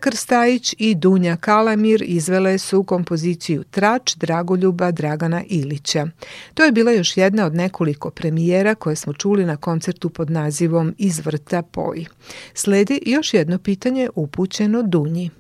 Krstajić 0.03 0.75
i 0.79 0.95
Dunja 0.95 1.37
Kalamir 1.37 2.03
izvele 2.07 2.59
su 2.59 2.83
kompoziciju 2.83 3.65
Trač 3.65 4.17
Dragoljuba 4.17 4.91
Dragana 4.91 5.43
Ilića. 5.49 6.07
To 6.55 6.65
je 6.65 6.73
bila 6.73 6.93
još 6.93 7.17
jedna 7.17 7.47
od 7.47 7.55
nekoliko 7.55 8.11
premijera 8.11 8.75
koje 8.75 8.97
smo 8.97 9.13
čuli 9.13 9.45
na 9.45 9.57
koncertu 9.57 10.11
pod 10.11 10.31
nazivom 10.31 10.95
Iz 10.99 11.27
vrta 11.27 11.63
poji. 11.63 12.07
Sledi 12.55 13.01
još 13.07 13.35
jedno 13.35 13.59
pitanje 13.59 14.09
upućeno 14.15 14.83
Dunji. 14.83 15.31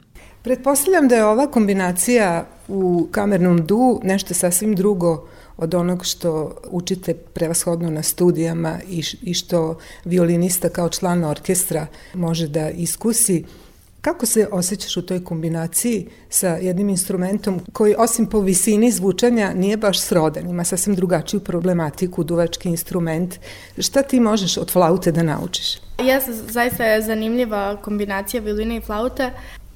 Pretpostavljam 0.42 1.08
da 1.08 1.16
je 1.16 1.24
ova 1.24 1.46
kombinacija 1.46 2.46
u 2.68 3.08
kamernom 3.10 3.66
du 3.66 4.00
nešto 4.02 4.34
sasvim 4.34 4.74
drugo 4.74 5.28
od 5.56 5.74
onog 5.74 6.04
što 6.06 6.56
učite 6.70 7.14
prevashodno 7.14 7.90
na 7.90 8.02
studijama 8.02 8.78
i 9.22 9.34
što 9.34 9.78
violinista 10.04 10.68
kao 10.68 10.88
član 10.88 11.24
orkestra 11.24 11.86
može 12.14 12.48
da 12.48 12.70
iskusi. 12.70 13.44
Kako 14.02 14.26
se 14.26 14.48
osjećaš 14.52 14.96
u 14.96 15.02
toj 15.02 15.24
kombinaciji 15.24 16.08
sa 16.28 16.48
jednim 16.48 16.88
instrumentom 16.88 17.60
koji 17.72 17.94
osim 17.98 18.26
po 18.26 18.40
visini 18.40 18.90
zvučanja 18.90 19.52
nije 19.54 19.76
baš 19.76 20.00
srodan, 20.00 20.50
ima 20.50 20.64
sasvim 20.64 20.96
drugačiju 20.96 21.40
problematiku, 21.40 22.24
duvački 22.24 22.68
instrument. 22.68 23.34
Šta 23.78 24.02
ti 24.02 24.20
možeš 24.20 24.56
od 24.56 24.70
flaute 24.70 25.12
da 25.12 25.22
naučiš? 25.22 25.74
Ja 26.04 26.20
zaista 26.48 26.84
je 26.84 27.02
zanimljiva 27.02 27.76
kombinacija 27.76 28.40
violine 28.40 28.76
i 28.76 28.80
flaute. 28.80 29.30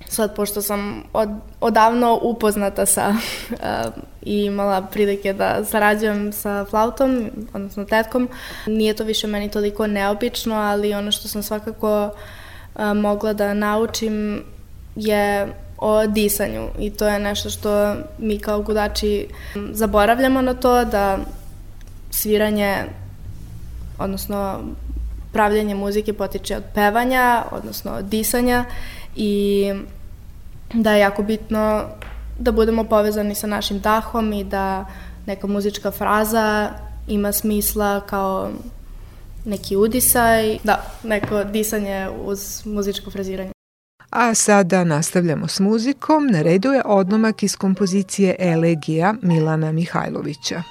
Sad, 0.09 0.37
pošto 0.37 0.62
sam 0.62 1.03
od, 1.12 1.29
odavno 1.61 2.19
upoznata 2.23 2.87
sa 2.87 3.09
uh, 3.51 3.57
i 4.33 4.45
imala 4.45 4.83
prilike 4.83 5.33
da 5.33 5.65
sarađujem 5.65 6.33
sa 6.33 6.65
flautom, 6.65 7.31
odnosno 7.53 7.85
tetkom, 7.85 8.29
nije 8.67 8.95
to 8.95 9.05
više 9.05 9.27
meni 9.27 9.51
toliko 9.51 9.87
neobično, 9.87 10.55
ali 10.55 10.95
ono 10.95 11.12
što 11.12 11.29
sam 11.29 11.43
svakako 11.43 12.05
uh, 12.07 12.21
mogla 12.95 13.33
da 13.33 13.55
naučim 13.55 14.43
je 14.97 15.53
o 15.79 16.07
disanju 16.07 16.69
i 16.79 16.91
to 16.91 17.09
je 17.09 17.19
nešto 17.19 17.51
što 17.51 17.95
mi 18.19 18.39
kao 18.39 18.62
gudači 18.62 19.29
zaboravljamo 19.73 20.43
na 20.43 20.55
to 20.55 20.85
da 20.85 21.19
sviranje 22.11 22.85
odnosno 23.99 24.61
pravljanje 25.33 25.75
muzike 25.75 26.12
potiče 26.12 26.57
od 26.57 26.62
pevanja, 26.75 27.45
odnosno 27.51 27.93
od 27.93 28.05
disanja 28.05 28.65
i 29.17 29.73
da 30.75 30.93
je 30.93 31.01
jako 31.01 31.23
bitno 31.23 31.83
da 32.39 32.53
budemo 32.53 32.85
povezani 32.85 33.35
sa 33.35 33.47
našim 33.47 33.81
dahom 33.81 34.33
i 34.33 34.45
da 34.45 34.87
neka 35.27 35.47
muzička 35.47 35.91
fraza 35.91 36.71
ima 37.09 37.33
smisla 37.33 38.01
kao 38.01 38.51
neki 39.47 39.77
udisaj, 39.77 40.59
da, 40.65 40.83
neko 41.05 41.45
disanje 41.45 42.09
uz 42.25 42.63
muzičko 42.65 43.11
fraziranje. 43.11 43.51
A 44.11 44.35
sada 44.35 44.85
nastavljamo 44.85 45.49
s 45.49 45.61
muzikom. 45.61 46.27
Na 46.27 46.43
redu 46.43 46.73
je 46.73 46.83
odnomak 46.85 47.43
iz 47.43 47.57
kompozicije 47.57 48.37
Elegija 48.39 49.15
Milana 49.23 49.73
Mihajlovića. 49.73 50.63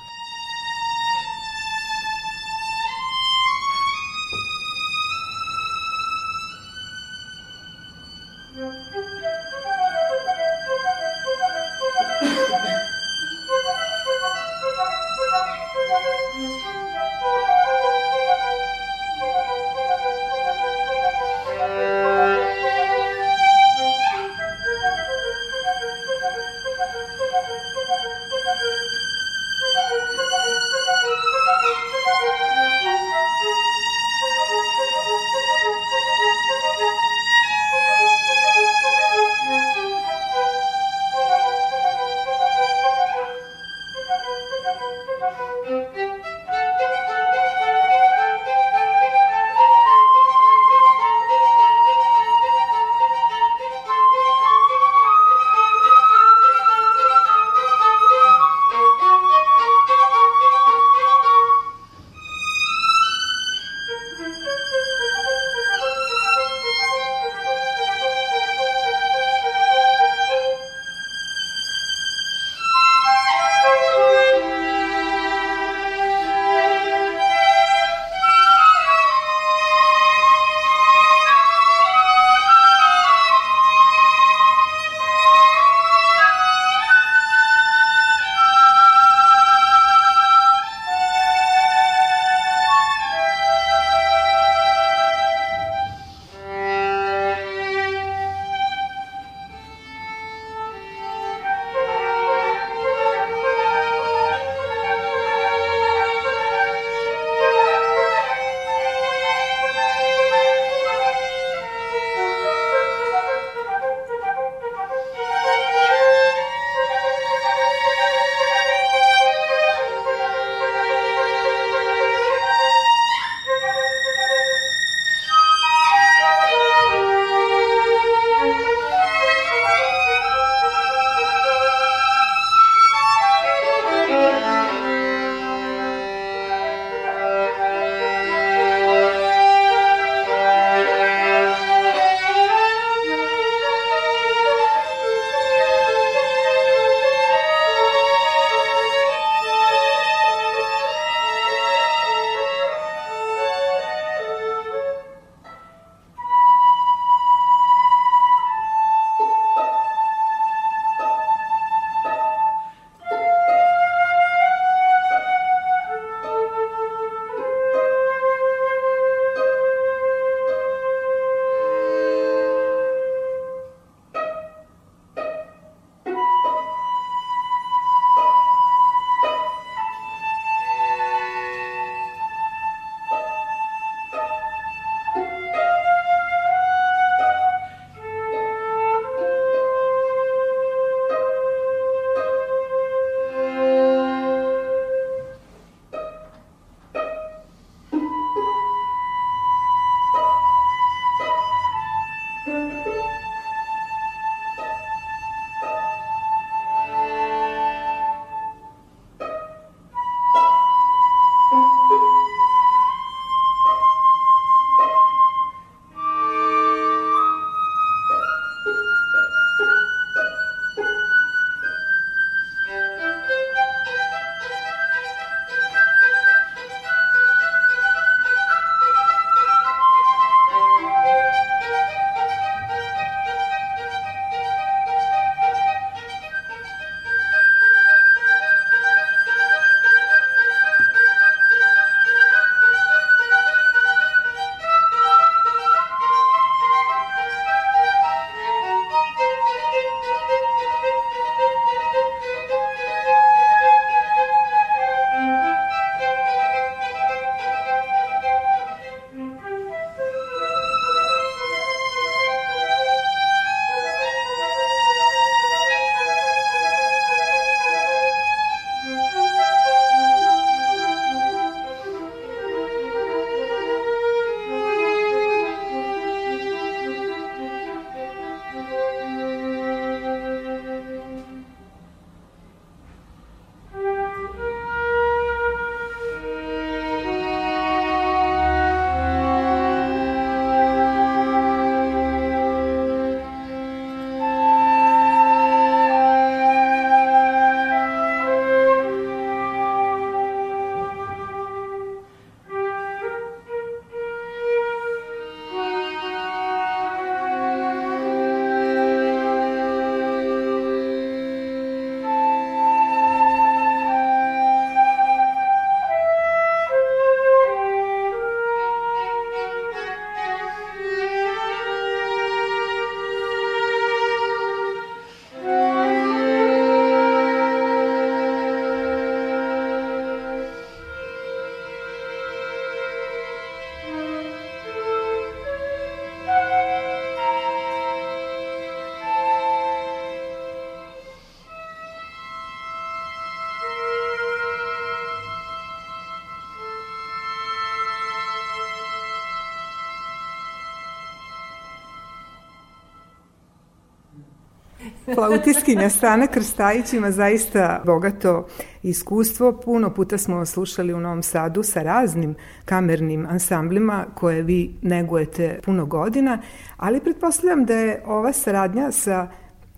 Flautiskinja 355.15 355.89
Stana 355.89 356.27
Krstajić 356.27 356.93
ima 356.93 357.11
zaista 357.11 357.81
bogato 357.85 358.47
iskustvo. 358.83 359.51
Puno 359.51 359.89
puta 359.89 360.17
smo 360.17 360.45
slušali 360.45 360.93
u 360.93 360.99
Novom 360.99 361.23
Sadu 361.23 361.63
sa 361.63 361.83
raznim 361.83 362.35
kamernim 362.65 363.27
ansamblima 363.29 364.05
koje 364.15 364.41
vi 364.41 364.75
negujete 364.81 365.59
puno 365.65 365.85
godina, 365.85 366.39
ali 366.77 366.99
pretpostavljam 366.99 367.65
da 367.65 367.73
je 367.73 368.01
ova 368.05 368.33
saradnja 368.33 368.91
sa 368.91 369.27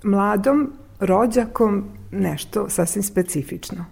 mladom 0.04 0.74
rođakom 1.00 1.84
nešto 2.12 2.70
sasvim 2.70 3.04
specifično. 3.04 3.86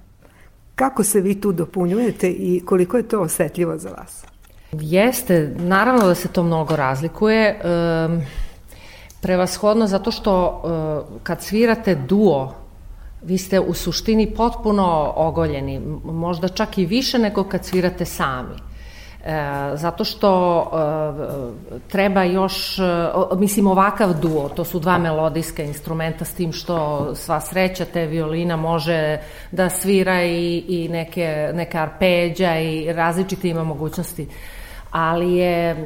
Kako 0.76 1.04
se 1.04 1.22
vi 1.22 1.42
tu 1.42 1.52
dopunjujete 1.52 2.30
i 2.30 2.62
koliko 2.66 2.98
je 2.98 3.08
to 3.08 3.22
osetljivo 3.22 3.78
za 3.78 3.90
vas? 3.90 4.26
Jeste, 4.72 5.56
naravno 5.58 6.08
da 6.08 6.16
se 6.16 6.28
to 6.28 6.44
mnogo 6.44 6.76
razlikuje. 6.76 7.62
Um, 7.64 8.22
prevashodno 9.26 9.88
zato 9.88 10.12
što 10.12 10.62
uh, 10.64 11.20
kad 11.24 11.42
svirate 11.42 11.96
duo, 11.96 12.54
vi 13.22 13.38
ste 13.38 13.60
u 13.60 13.74
suštini 13.74 14.34
potpuno 14.36 15.14
ogoljeni, 15.16 15.80
možda 16.04 16.48
čak 16.48 16.78
i 16.78 16.86
više 16.86 17.20
nego 17.20 17.44
kad 17.44 17.66
svirate 17.66 18.06
sami. 18.06 18.56
E, 19.26 19.72
zato 19.74 20.04
što 20.04 20.32
e, 20.62 20.70
treba 21.88 22.24
još, 22.24 22.80
e, 22.80 22.84
mislim 23.38 23.68
ovakav 23.68 24.14
duo, 24.22 24.50
to 24.50 24.64
su 24.64 24.80
dva 24.80 24.98
melodijska 24.98 25.64
instrumenta 25.64 26.26
s 26.26 26.34
tim 26.34 26.54
što 26.54 27.10
sva 27.16 27.42
sreća 27.42 27.86
te 27.86 28.06
violina 28.06 28.56
može 28.56 29.18
da 29.52 29.70
svira 29.70 30.24
i, 30.24 30.64
i 30.68 30.90
neke, 30.90 31.52
neka 31.54 31.82
arpeđa 31.82 32.60
i 32.60 32.94
različite 32.94 33.50
ima 33.50 33.64
mogućnosti, 33.64 34.28
ali 34.92 35.34
je 35.34 35.70
e, 35.70 35.78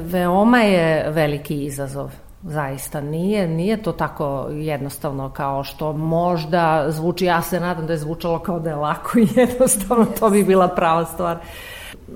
veoma 0.00 0.58
je 0.58 1.10
veliki 1.10 1.64
izazov 1.64 2.25
zaista 2.46 3.00
nije, 3.00 3.48
nije 3.48 3.82
to 3.82 3.92
tako 3.92 4.48
jednostavno 4.50 5.30
kao 5.30 5.64
što 5.64 5.92
možda 5.92 6.84
zvuči, 6.88 7.24
ja 7.24 7.42
se 7.42 7.60
nadam 7.60 7.86
da 7.86 7.92
je 7.92 7.98
zvučalo 7.98 8.38
kao 8.38 8.58
da 8.58 8.70
je 8.70 8.76
lako 8.76 9.18
i 9.18 9.28
jednostavno, 9.40 10.04
to 10.04 10.30
bi 10.30 10.44
bila 10.44 10.68
prava 10.68 11.04
stvar. 11.04 11.38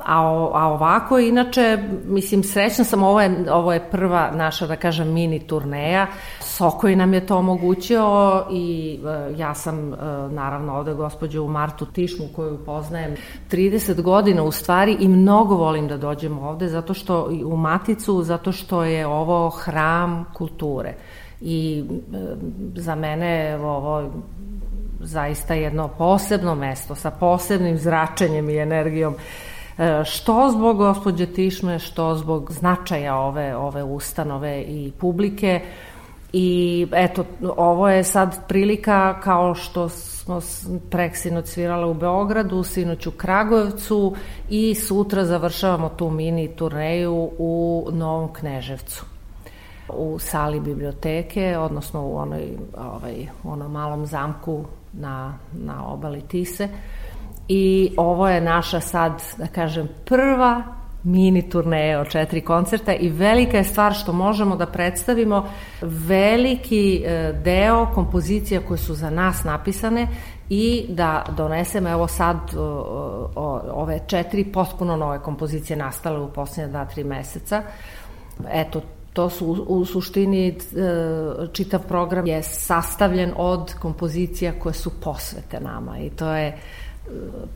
A, 0.00 0.16
a 0.54 0.68
ovako, 0.68 1.18
inače, 1.18 1.78
mislim, 2.06 2.42
srećna 2.42 2.84
sam, 2.84 3.02
ovo 3.02 3.20
je, 3.20 3.52
ovo 3.52 3.72
je 3.72 3.90
prva 3.90 4.30
naša, 4.34 4.66
da 4.66 4.76
kažem, 4.76 5.12
mini 5.12 5.38
turneja. 5.38 6.06
Sokoj 6.60 6.96
nam 6.96 7.14
je 7.14 7.26
to 7.26 7.36
omogućio 7.36 8.44
i 8.50 8.98
e, 9.04 9.34
ja 9.38 9.54
sam, 9.54 9.92
e, 9.92 9.96
naravno, 10.30 10.76
ovde 10.76 10.94
gospođu 10.94 11.46
Martu 11.46 11.86
Tišmu, 11.86 12.26
koju 12.36 12.58
poznajem 12.66 13.14
30 13.50 14.02
godina 14.02 14.42
u 14.42 14.52
stvari 14.52 14.96
i 15.00 15.08
mnogo 15.08 15.54
volim 15.54 15.88
da 15.88 15.96
dođem 15.96 16.38
ovde, 16.38 16.68
zato 16.68 16.94
što 16.94 17.30
u 17.44 17.56
Maticu, 17.56 18.22
zato 18.22 18.52
što 18.52 18.82
je 18.84 19.06
ovo 19.06 19.50
hram 19.50 20.24
kulture. 20.34 20.94
I 21.40 21.84
e, 22.12 22.18
za 22.74 22.94
mene 22.94 23.58
ovo 23.62 24.10
zaista 25.00 25.54
jedno 25.54 25.88
posebno 25.88 26.54
mesto 26.54 26.94
sa 26.94 27.10
posebnim 27.10 27.78
zračenjem 27.78 28.50
i 28.50 28.58
energijom. 28.58 29.14
E, 29.78 30.04
što 30.04 30.50
zbog 30.52 30.76
gospođe 30.76 31.26
Tišme, 31.26 31.78
što 31.78 32.14
zbog 32.14 32.52
značaja 32.52 33.16
ove, 33.16 33.56
ove 33.56 33.82
ustanove 33.82 34.62
i 34.62 34.92
publike. 34.98 35.60
I 36.32 36.86
eto, 36.92 37.24
ovo 37.56 37.88
je 37.88 38.04
sad 38.04 38.48
prilika 38.48 39.20
kao 39.20 39.54
što 39.54 39.88
smo 39.88 40.40
prek 40.90 41.16
sinoć 41.16 41.46
svirala 41.46 41.86
u 41.86 41.94
Beogradu, 41.94 42.62
sinoć 42.62 43.06
u 43.06 43.10
Kragujevcu 43.10 44.14
i 44.50 44.74
sutra 44.74 45.24
završavamo 45.24 45.88
tu 45.88 46.10
mini 46.10 46.48
turneju 46.48 47.30
u 47.38 47.88
Novom 47.92 48.32
Kneževcu 48.32 49.04
u 49.88 50.18
sali 50.18 50.60
biblioteke, 50.60 51.58
odnosno 51.58 52.06
u 52.06 52.16
onoj, 52.16 52.48
ovaj, 52.78 53.26
onom 53.44 53.72
malom 53.72 54.06
zamku 54.06 54.64
na, 54.92 55.34
na 55.52 55.86
obali 55.86 56.20
Tise. 56.20 56.68
I 57.48 57.92
ovo 57.96 58.28
je 58.28 58.40
naša 58.40 58.80
sad, 58.80 59.22
da 59.38 59.46
kažem, 59.46 59.88
prva 60.04 60.62
mini 61.02 61.50
turneja 61.50 62.00
od 62.00 62.08
četiri 62.08 62.40
koncerta 62.40 62.94
i 62.94 63.08
velika 63.08 63.56
je 63.56 63.64
stvar 63.64 63.94
što 63.94 64.12
možemo 64.12 64.56
da 64.56 64.66
predstavimo 64.66 65.48
veliki 65.82 67.02
e, 67.04 67.32
deo 67.44 67.86
kompozicija 67.94 68.60
koje 68.68 68.78
su 68.78 68.94
za 68.94 69.10
nas 69.10 69.44
napisane 69.44 70.08
i 70.48 70.86
da 70.88 71.24
donesemo, 71.36 71.88
evo 71.88 72.08
sad 72.08 72.36
ove 73.74 74.00
četiri 74.06 74.44
potpuno 74.44 74.96
nove 74.96 75.18
kompozicije 75.18 75.76
nastale 75.76 76.20
u 76.20 76.28
posljednje 76.28 76.70
dva, 76.70 76.84
tri 76.84 77.04
meseca. 77.04 77.62
Eto, 78.52 78.80
to 79.12 79.30
su 79.30 79.46
u 79.68 79.84
suštini 79.84 80.48
e, 80.48 80.54
čitav 81.52 81.80
program 81.88 82.26
je 82.26 82.42
sastavljen 82.42 83.32
od 83.36 83.74
kompozicija 83.74 84.52
koje 84.58 84.72
su 84.72 84.90
posvete 85.00 85.60
nama 85.60 85.98
i 85.98 86.10
to 86.10 86.32
je 86.32 86.58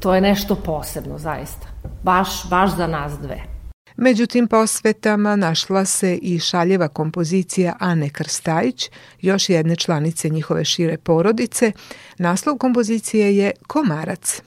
to 0.00 0.14
je 0.14 0.20
nešto 0.20 0.54
posebno, 0.54 1.18
zaista. 1.18 1.66
Baš, 2.02 2.48
baš 2.50 2.76
za 2.76 2.86
nas 2.86 3.12
dve. 3.18 3.54
Među 3.96 4.26
tim 4.26 4.48
posvetama 4.48 5.36
našla 5.36 5.84
se 5.84 6.16
i 6.16 6.38
šaljeva 6.38 6.88
kompozicija 6.88 7.76
Ane 7.80 8.10
Krstajić, 8.10 8.90
još 9.20 9.48
jedne 9.48 9.76
članice 9.76 10.28
njihove 10.28 10.64
šire 10.64 10.96
porodice. 10.98 11.72
Naslov 12.18 12.56
kompozicije 12.56 13.36
je 13.36 13.52
Komarac. 13.66 14.42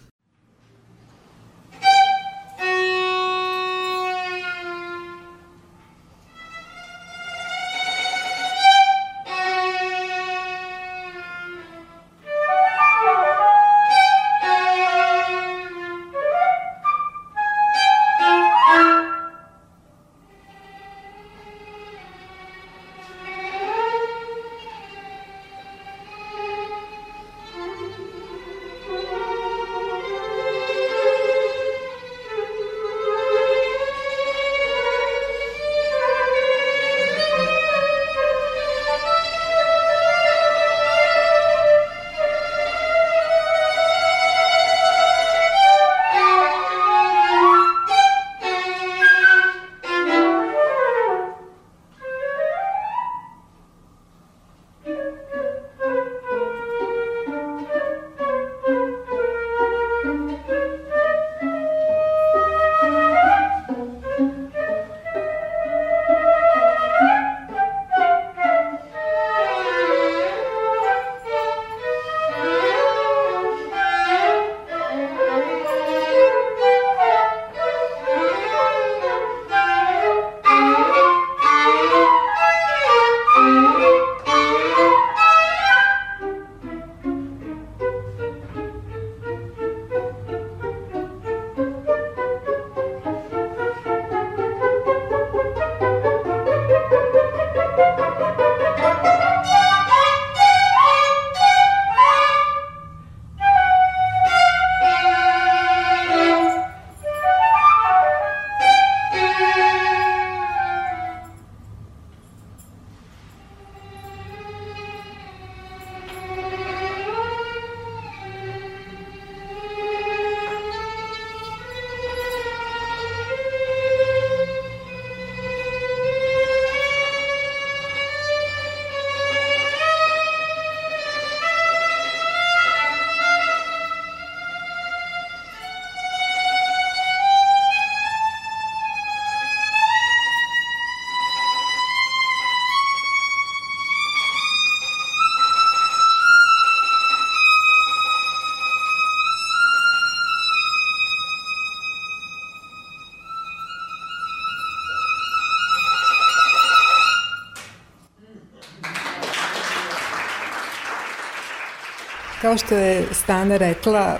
Kao 162.48 162.58
što 162.58 162.78
je 162.78 163.04
Stana 163.12 163.58
rekla, 163.58 164.20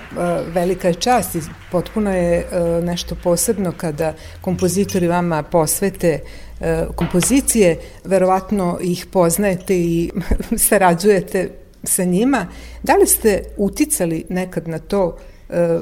velika 0.52 0.88
je 0.88 0.94
čast 0.94 1.34
i 1.34 1.40
potpuno 1.70 2.14
je 2.14 2.38
e, 2.38 2.44
nešto 2.82 3.14
posebno 3.22 3.72
kada 3.76 4.14
kompozitori 4.40 5.08
vama 5.08 5.42
posvete 5.42 6.20
e, 6.60 6.84
kompozicije, 6.94 7.78
verovatno 8.04 8.78
ih 8.80 9.06
poznajete 9.12 9.78
i 9.78 10.10
sarađujete 10.68 11.50
sa 11.82 12.04
njima. 12.04 12.46
Da 12.82 12.94
li 12.96 13.06
ste 13.06 13.42
uticali 13.56 14.24
nekad 14.28 14.68
na 14.68 14.78
to 14.78 15.18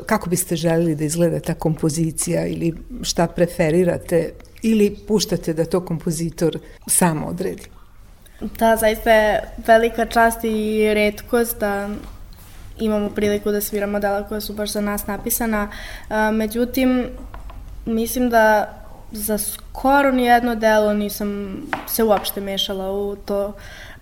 kako 0.06 0.30
biste 0.30 0.56
želeli 0.56 0.94
da 0.94 1.04
izgleda 1.04 1.40
ta 1.40 1.54
kompozicija 1.54 2.46
ili 2.46 2.74
šta 3.02 3.26
preferirate 3.26 4.32
ili 4.62 4.96
puštate 5.08 5.52
da 5.52 5.64
to 5.64 5.84
kompozitor 5.84 6.58
sam 6.86 7.24
odredi? 7.24 7.62
Da, 8.40 8.76
zaista 8.76 9.12
je 9.12 9.42
velika 9.66 10.06
čast 10.06 10.44
i 10.44 10.94
redkost 10.94 11.60
da 11.60 11.88
imamo 12.78 13.10
priliku 13.10 13.50
da 13.50 13.60
sviramo 13.60 14.00
dela 14.00 14.22
koja 14.22 14.40
su 14.40 14.52
baš 14.52 14.72
za 14.72 14.80
nas 14.80 15.06
napisana. 15.06 15.68
Međutim, 16.32 17.06
mislim 17.86 18.30
da 18.30 18.72
za 19.12 19.38
skoro 19.38 20.10
nijedno 20.12 20.54
delo 20.54 20.94
nisam 20.94 21.56
se 21.86 22.04
uopšte 22.04 22.40
mešala 22.40 22.92
u 22.92 23.16
to 23.16 23.52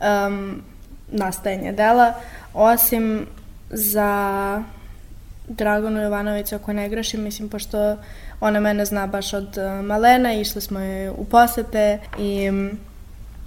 um, 0.00 0.62
nastajanje 1.08 1.72
dela, 1.72 2.14
osim 2.54 3.26
za 3.70 4.62
Dragonu 5.48 6.02
Jovanovića, 6.02 6.56
ako 6.56 6.72
ne 6.72 6.88
grešim, 6.88 7.22
mislim, 7.22 7.48
pošto 7.48 7.96
ona 8.40 8.60
mene 8.60 8.84
zna 8.84 9.06
baš 9.06 9.34
od 9.34 9.58
malena, 9.84 10.32
išli 10.32 10.60
smo 10.60 10.80
je 10.80 11.10
u 11.10 11.24
posete 11.24 11.98
i 12.18 12.50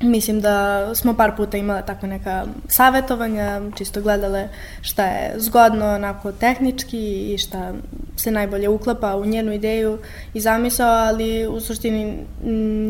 Mislim 0.01 0.41
da 0.41 0.95
smo 0.95 1.13
par 1.13 1.35
puta 1.37 1.57
imale 1.57 1.85
tako 1.85 2.07
neka 2.07 2.45
savetovanja, 2.67 3.61
čisto 3.77 4.01
gledale 4.01 4.49
šta 4.81 5.05
je 5.05 5.33
zgodno 5.37 5.85
onako 5.85 6.31
tehnički 6.31 7.33
i 7.33 7.37
šta 7.37 7.73
se 8.15 8.31
najbolje 8.31 8.69
uklapa 8.69 9.15
u 9.15 9.25
njenu 9.25 9.53
ideju 9.53 9.97
i 10.33 10.39
zamisao, 10.39 10.89
ali 10.89 11.47
u 11.47 11.59
suštini 11.59 12.17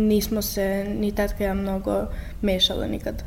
nismo 0.08 0.42
se 0.42 0.86
ni 1.00 1.16
tetka 1.16 1.44
ja 1.44 1.54
mnogo 1.54 2.06
mešale 2.42 2.88
nikad. 2.88 3.24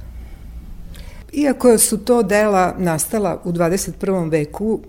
Iako 1.32 1.78
su 1.78 2.04
to 2.04 2.22
dela 2.22 2.74
nastala 2.78 3.40
u 3.44 3.52
21. 3.52 4.30
veku, 4.30 4.80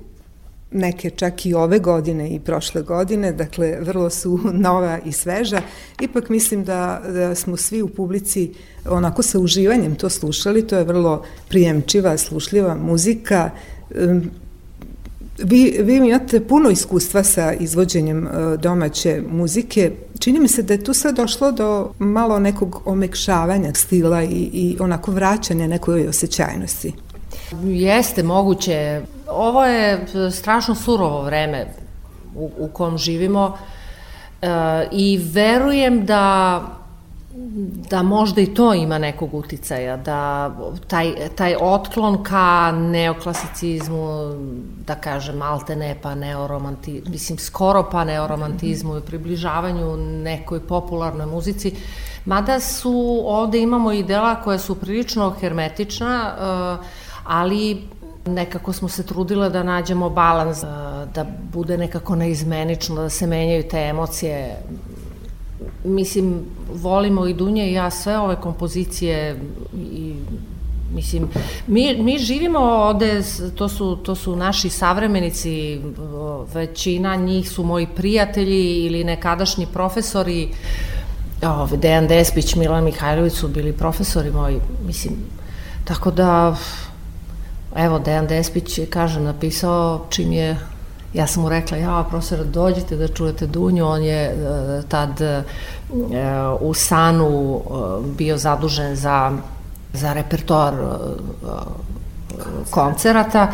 neke 0.72 1.10
čak 1.10 1.46
i 1.46 1.54
ove 1.54 1.80
godine 1.80 2.30
i 2.30 2.40
prošle 2.40 2.82
godine, 2.82 3.32
dakle 3.32 3.78
vrlo 3.82 4.10
su 4.10 4.40
nova 4.68 5.00
i 5.06 5.12
sveža. 5.12 5.62
Ipak 6.02 6.30
mislim 6.30 6.64
da, 6.64 7.02
da 7.14 7.36
smo 7.36 7.58
svi 7.58 7.82
u 7.82 7.88
publici 7.88 8.52
onako 8.86 9.24
sa 9.24 9.40
uživanjem 9.40 9.96
to 9.96 10.10
slušali, 10.10 10.68
to 10.68 10.78
je 10.78 10.84
vrlo 10.84 11.24
prijemčiva, 11.50 12.18
slušljiva 12.18 12.76
muzika. 12.76 13.50
Vi, 15.44 15.78
vi 15.84 15.96
imate 15.96 16.40
puno 16.40 16.70
iskustva 16.70 17.24
sa 17.24 17.54
izvođenjem 17.54 18.28
e, 18.28 18.58
domaće 18.58 19.22
muzike. 19.30 19.92
Čini 20.20 20.40
mi 20.40 20.48
se 20.48 20.64
da 20.64 20.74
je 20.74 20.84
tu 20.84 20.94
sad 20.94 21.16
došlo 21.16 21.52
do 21.52 21.92
malo 22.00 22.40
nekog 22.40 22.82
omekšavanja 22.86 23.74
stila 23.74 24.24
i, 24.24 24.50
i 24.54 24.78
onako 24.80 25.12
vraćanja 25.12 25.68
nekoj 25.68 26.08
osjećajnosti. 26.08 26.94
Jeste 27.64 28.24
moguće. 28.24 29.02
Ovo 29.32 29.66
je 29.66 30.06
strašno 30.32 30.76
surovo 30.76 31.22
vreme 31.22 31.66
u, 32.36 32.52
u 32.58 32.68
kom 32.68 32.98
živimo 32.98 33.58
e, 34.42 34.48
i 34.92 35.20
verujem 35.34 36.06
da 36.06 36.62
da 37.90 38.04
možda 38.04 38.42
i 38.42 38.54
to 38.54 38.74
ima 38.74 38.98
nekog 38.98 39.34
uticaja, 39.34 39.98
da 39.98 40.52
taj, 40.88 41.14
taj 41.36 41.56
otklon 41.62 42.24
ka 42.24 42.72
neoklasicizmu, 42.72 44.08
da 44.88 44.96
kažem, 44.96 45.38
malte 45.38 45.76
ne 45.76 45.96
pa 46.02 46.16
neoromantizmu, 46.16 47.12
mislim, 47.12 47.38
skoro 47.38 47.90
pa 47.92 48.04
neoromantizmu 48.04 48.98
i 48.98 49.02
približavanju 49.02 49.98
nekoj 49.98 50.68
popularnoj 50.68 51.26
muzici, 51.26 51.76
mada 52.26 52.60
su, 52.60 53.22
ovde 53.26 53.60
imamo 53.60 53.92
i 53.92 54.04
dela 54.04 54.36
koja 54.36 54.60
su 54.60 54.76
prilično 54.76 55.30
hermetična, 55.40 56.34
uh, 56.80 56.86
ali 57.26 57.88
nekako 58.26 58.74
smo 58.74 58.90
se 58.90 59.04
trudile 59.04 59.50
da 59.50 59.64
nađemo 59.64 60.10
balans, 60.10 60.62
da 61.16 61.26
bude 61.54 61.78
nekako 61.78 62.16
neizmenično, 62.16 62.96
da 62.96 63.10
se 63.10 63.28
menjaju 63.28 63.64
te 63.64 63.78
emocije. 63.78 64.58
Mislim, 65.84 66.46
volimo 66.74 67.28
i 67.28 67.34
Dunja 67.34 67.66
i 67.66 67.74
ja 67.74 67.90
sve 67.90 68.20
ove 68.20 68.36
kompozicije 68.36 69.40
i 69.76 70.16
Mislim, 70.94 71.30
mi, 71.68 71.96
mi 72.04 72.18
živimo 72.20 72.60
ovde, 72.60 73.22
to 73.56 73.70
su, 73.70 73.96
to 73.96 74.16
su 74.16 74.36
naši 74.36 74.70
savremenici, 74.70 75.82
većina 76.54 77.16
njih 77.16 77.50
su 77.50 77.64
moji 77.64 77.88
prijatelji 77.96 78.86
ili 78.86 79.04
nekadašnji 79.04 79.68
profesori, 79.74 80.50
Ove, 81.44 81.78
Dejan 81.78 82.08
Despić, 82.08 82.56
Milan 82.56 82.84
Mihajlović 82.84 83.34
su 83.34 83.48
bili 83.48 83.74
profesori 83.74 84.32
moji, 84.32 84.60
mislim, 84.86 85.14
tako 85.86 86.12
da 86.12 86.56
Evo, 87.76 88.00
Dejan 88.00 88.28
Despić 88.28 88.78
je, 88.78 88.86
kažem, 88.86 89.24
napisao 89.24 90.06
čim 90.10 90.32
je 90.32 90.58
Ja 91.14 91.28
sam 91.28 91.44
mu 91.44 91.50
rekla, 91.50 91.78
ja, 91.78 92.06
profesor, 92.10 92.46
dođite 92.46 92.96
da 92.96 93.08
čujete 93.08 93.48
Dunju, 93.48 93.86
on 93.86 94.04
je 94.04 94.34
uh, 94.34 94.84
tad 94.90 95.22
uh, 95.22 96.62
u 96.62 96.74
Sanu 96.74 97.28
uh, 97.28 98.06
bio 98.18 98.38
zadužen 98.38 98.96
za, 98.96 99.32
za 99.94 100.14
repertoar 100.14 100.74
koncerata 102.70 103.48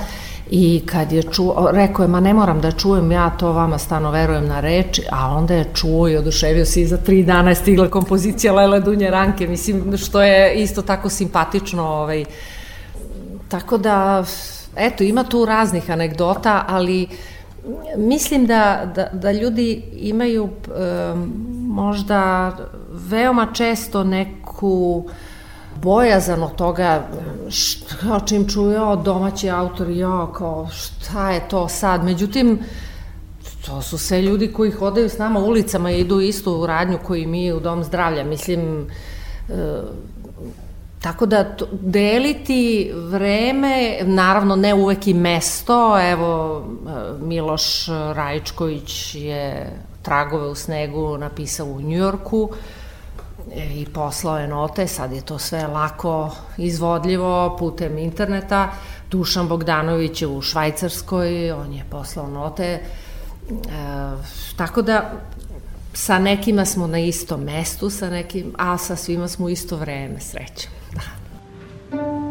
i 0.50 0.82
kad 0.86 1.12
je 1.12 1.24
čuo, 1.24 1.70
rekao 1.72 2.04
je, 2.04 2.08
ma 2.08 2.20
ne 2.20 2.34
moram 2.34 2.62
da 2.62 2.72
čujem, 2.72 3.12
ja 3.12 3.30
to 3.30 3.52
vama 3.52 3.78
stano 3.78 4.12
verujem 4.12 4.48
na 4.48 4.60
reči, 4.60 5.04
a 5.12 5.36
onda 5.36 5.54
je 5.54 5.72
čuo 5.74 6.08
i 6.10 6.18
oduševio 6.18 6.66
se 6.66 6.82
i 6.82 6.88
za 6.88 6.98
tri 6.98 7.24
dana 7.24 7.50
je 7.50 7.56
stigla 7.56 7.90
kompozicija 7.90 8.54
Lela 8.54 8.80
Dunje 8.80 9.10
Ranke, 9.10 9.48
mislim, 9.48 9.98
što 9.98 10.22
je 10.22 10.56
isto 10.56 10.82
tako 10.82 11.10
simpatično, 11.10 11.84
ovaj, 11.84 12.22
uh, 12.22 12.28
Tako 13.48 13.78
da, 13.78 14.24
eto, 14.76 15.04
ima 15.04 15.24
tu 15.24 15.46
raznih 15.46 15.92
anegdota, 15.92 16.66
ali 16.68 17.08
mislim 17.98 18.46
da, 18.46 18.92
da, 18.96 19.10
da 19.14 19.32
ljudi 19.32 19.84
imaju 19.94 20.50
e, 20.50 20.70
možda 21.68 22.52
veoma 22.92 23.48
često 23.54 24.04
neku 24.04 25.06
bojazan 25.82 26.44
od 26.44 26.56
toga 26.56 27.08
što, 27.50 28.20
čim 28.26 28.50
čuju 28.50 28.96
domaći 29.06 29.50
autor, 29.50 29.90
ja, 29.90 30.28
kao 30.38 30.68
šta 30.72 31.32
je 31.32 31.50
to 31.50 31.68
sad, 31.68 32.04
međutim, 32.04 32.60
to 33.66 33.82
su 33.82 33.98
sve 33.98 34.22
ljudi 34.22 34.54
koji 34.54 34.72
hodaju 34.72 35.10
s 35.10 35.18
nama 35.18 35.40
ulicama 35.40 35.92
i 35.92 36.00
idu 36.00 36.20
isto 36.20 36.60
u 36.60 36.66
radnju 36.66 37.00
koji 37.04 37.26
mi 37.26 37.54
u 37.54 37.60
Dom 37.60 37.84
zdravlja, 37.84 38.24
mislim, 38.24 38.88
e, 39.50 39.82
Tako 41.02 41.26
da 41.26 41.56
deliti 41.72 42.92
vreme, 42.94 43.98
naravno 44.04 44.56
ne 44.56 44.74
uvek 44.74 45.08
i 45.08 45.14
mesto, 45.14 46.00
evo 46.12 46.64
Miloš 47.20 47.88
Rajičković 48.14 49.16
je 49.16 49.74
Tragove 50.02 50.48
u 50.48 50.56
snegu 50.56 51.18
napisao 51.18 51.68
u 51.68 51.82
Njujorku 51.82 52.50
e, 53.56 53.66
i 53.76 53.86
poslao 53.94 54.40
je 54.40 54.48
note, 54.48 54.88
sad 54.88 55.12
je 55.12 55.22
to 55.22 55.40
sve 55.40 55.68
lako 55.68 56.32
izvodljivo 56.58 57.56
putem 57.60 57.98
interneta. 57.98 58.72
Dušan 59.12 59.48
Bogdanović 59.48 60.22
je 60.22 60.28
u 60.28 60.42
Švajcarskoj, 60.42 61.52
on 61.52 61.74
je 61.74 61.84
poslao 61.90 62.28
note. 62.28 62.64
E, 62.64 62.80
tako 64.58 64.82
da 64.82 65.12
sa 65.94 66.20
nekima 66.20 66.66
smo 66.66 66.88
na 66.88 67.00
istom 67.00 67.42
mestu, 67.42 67.90
sa 67.90 68.10
nekim, 68.10 68.54
a 68.58 68.78
sa 68.78 68.96
svima 68.96 69.28
smo 69.28 69.46
u 69.46 69.50
isto 69.50 69.78
vreme, 69.78 70.20
srećem. 70.20 70.77
Ovo 71.92 72.27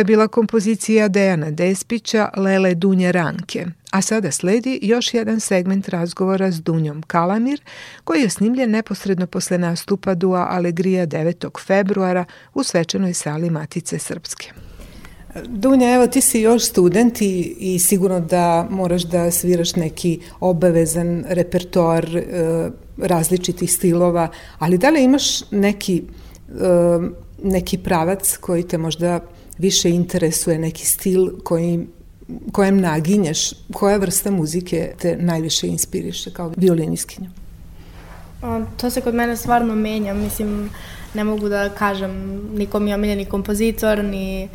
je 0.00 0.04
bila 0.04 0.28
kompozicija 0.28 1.08
Dejana 1.08 1.50
Despića 1.50 2.28
Lele 2.36 2.74
Dunje 2.74 3.12
Ranke, 3.12 3.66
a 3.90 4.02
sada 4.02 4.30
sledi 4.30 4.78
još 4.82 5.14
jedan 5.14 5.40
segment 5.40 5.88
razgovora 5.88 6.50
s 6.50 6.62
Dunjom 6.62 7.02
Kalamir, 7.02 7.60
koji 8.04 8.22
je 8.22 8.30
snimljen 8.30 8.70
neposredno 8.70 9.26
posle 9.26 9.58
nastupa 9.58 10.14
Dua 10.14 10.46
Alegrija 10.50 11.06
9. 11.06 11.66
februara 11.66 12.24
u 12.54 12.62
svečanoj 12.62 13.14
sali 13.14 13.50
Matice 13.50 13.98
Srpske. 13.98 14.52
Dunja, 15.46 15.94
evo 15.94 16.06
ti 16.06 16.20
si 16.20 16.40
još 16.40 16.64
student 16.64 17.22
i, 17.22 17.56
i 17.58 17.78
sigurno 17.78 18.20
da 18.20 18.66
moraš 18.70 19.02
da 19.02 19.30
sviraš 19.30 19.76
neki 19.76 20.20
obavezan 20.40 21.24
repertoar 21.28 22.16
e, 22.16 22.22
različitih 22.98 23.72
stilova, 23.72 24.28
ali 24.58 24.78
da 24.78 24.90
li 24.90 25.04
imaš 25.04 25.50
neki, 25.50 26.02
e, 26.48 26.98
neki 27.42 27.78
pravac 27.78 28.36
koji 28.36 28.62
te 28.62 28.78
možda 28.78 29.20
više 29.60 29.90
interesuje, 29.90 30.58
neki 30.58 30.86
stil 30.86 31.30
koji, 31.44 31.86
kojem 32.52 32.80
naginješ, 32.80 33.50
koja 33.72 33.96
vrsta 33.96 34.30
muzike 34.30 34.94
te 34.98 35.16
najviše 35.16 35.66
inspiriše 35.66 36.30
kao 36.30 36.52
violiniskinju? 36.56 37.30
To 38.76 38.90
se 38.90 39.00
kod 39.00 39.14
mene 39.14 39.36
stvarno 39.36 39.74
menja, 39.74 40.14
mislim, 40.14 40.70
ne 41.14 41.24
mogu 41.24 41.48
da 41.48 41.68
kažem 41.68 42.40
nikom 42.54 42.88
je 42.88 42.94
omiljeni 42.94 43.24
kompozitor, 43.24 44.04
ni 44.04 44.48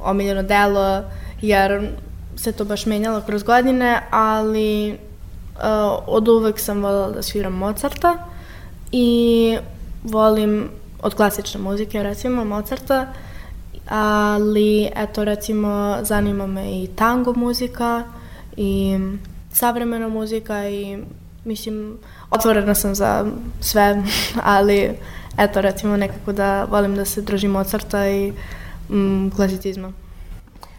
omiljeno 0.00 0.42
delo, 0.42 1.02
jer 1.42 1.90
se 2.36 2.52
to 2.52 2.64
baš 2.64 2.86
menjalo 2.86 3.20
kroz 3.20 3.42
godine, 3.42 4.00
ali 4.10 4.90
uh, 4.92 4.98
od 6.06 6.28
uvek 6.28 6.58
sam 6.58 6.82
voljela 6.82 7.10
da 7.10 7.22
sviram 7.22 7.52
Mozarta 7.52 8.16
i 8.92 9.58
volim 10.04 10.68
od 11.02 11.14
klasične 11.14 11.60
muzike, 11.60 12.02
recimo 12.02 12.44
Mozarta, 12.44 13.12
ali 13.88 14.90
eto 14.96 15.24
recimo 15.24 15.98
zanima 16.02 16.46
me 16.46 16.82
i 16.82 16.88
tango 16.96 17.32
muzika 17.32 18.04
i 18.56 18.98
savremena 19.52 20.08
muzika 20.08 20.68
i 20.68 20.98
mislim 21.44 21.98
otvorena 22.30 22.74
sam 22.74 22.94
za 22.94 23.26
sve, 23.60 24.02
ali 24.42 24.90
eto 25.38 25.60
recimo 25.60 25.96
nekako 25.96 26.32
da 26.32 26.64
volim 26.64 26.96
da 26.96 27.04
se 27.04 27.22
držim 27.22 27.50
Mozarta 27.50 28.08
i 28.08 28.32
mm, 28.90 29.30
klasicizma. 29.36 29.92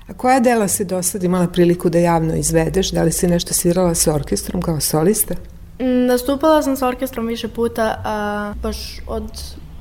A 0.08 0.14
koja 0.14 0.40
dela 0.40 0.68
si 0.68 0.86
do 0.86 1.04
sad 1.04 1.24
imala 1.24 1.48
priliku 1.48 1.90
da 1.90 2.00
javno 2.00 2.36
izvedeš? 2.36 2.92
Da 2.92 3.04
li 3.04 3.12
si 3.12 3.28
nešto 3.28 3.54
svirala 3.54 3.96
sa 3.96 4.14
orkestrom 4.14 4.62
kao 4.62 4.80
solista? 4.80 5.36
Mm, 5.80 6.06
nastupala 6.06 6.62
sam 6.62 6.76
sa 6.76 6.88
orkestrom 6.88 7.28
više 7.28 7.48
puta, 7.48 8.02
a, 8.06 8.54
baš 8.64 9.00
od 9.08 9.32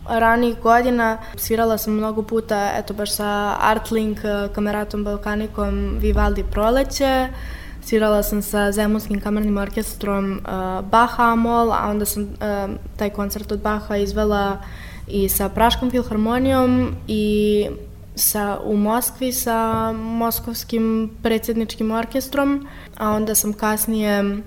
ranih 0.08 0.58
godina 0.62 1.18
svirala 1.36 1.78
sam 1.78 1.94
mnogo 1.94 2.22
puta, 2.22 2.72
eto 2.76 2.94
baš 2.94 3.16
sa 3.16 3.56
Artlink, 3.60 4.18
Kameratom 4.54 5.04
Balkanikom, 5.04 5.96
Vivaldi 5.98 6.44
Proleće, 6.50 7.28
svirala 7.84 8.22
sam 8.22 8.42
sa 8.42 8.72
Zemunskim 8.72 9.20
kamernim 9.20 9.58
orkestrom 9.58 10.32
uh, 10.32 10.84
Baha 10.84 11.32
Amol, 11.32 11.72
a 11.72 11.90
onda 11.90 12.04
sam 12.04 12.22
uh, 12.22 12.70
taj 12.96 13.10
koncert 13.10 13.52
od 13.52 13.60
Baha 13.60 13.96
izvela 13.96 14.62
i 15.08 15.28
sa 15.28 15.48
Praškom 15.48 15.90
filharmonijom 15.90 16.94
i 17.08 17.66
sa, 18.14 18.58
u 18.64 18.76
Moskvi 18.76 19.32
sa 19.32 19.92
Moskovskim 19.92 21.10
predsjedničkim 21.22 21.90
orkestrom, 21.90 22.66
a 22.96 23.10
onda 23.10 23.34
sam 23.34 23.52
kasnije 23.52 24.42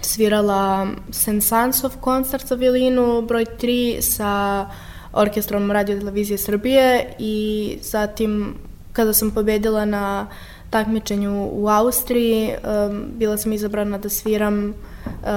svirala 0.00 0.86
Sensansov 1.10 1.96
koncert 2.00 2.46
za 2.46 2.54
violinu 2.54 3.22
broj 3.22 3.46
3 3.60 4.00
sa 4.00 4.66
orkestrom 5.12 5.70
Radio 5.70 5.98
Televizije 5.98 6.38
Srbije 6.38 7.14
i 7.18 7.78
zatim 7.82 8.54
kada 8.92 9.12
sam 9.12 9.30
pobedila 9.30 9.84
na 9.84 10.26
takmičenju 10.70 11.48
u 11.52 11.68
Austriji, 11.68 12.50
um, 12.50 13.06
bila 13.16 13.36
sam 13.36 13.52
izabrana 13.52 13.98
da 13.98 14.08
sviram 14.08 14.74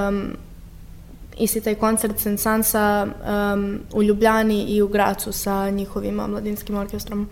um, 0.07 0.37
isti 1.37 1.61
taj 1.61 1.75
koncert 1.75 2.19
Sensansa 2.19 3.07
um, 3.07 3.79
u 3.93 4.03
Ljubljani 4.03 4.63
i 4.63 4.81
u 4.81 4.87
Gracu 4.87 5.31
sa 5.31 5.69
njihovim 5.69 6.15
mladinskim 6.15 6.77
orkestrom. 6.77 7.27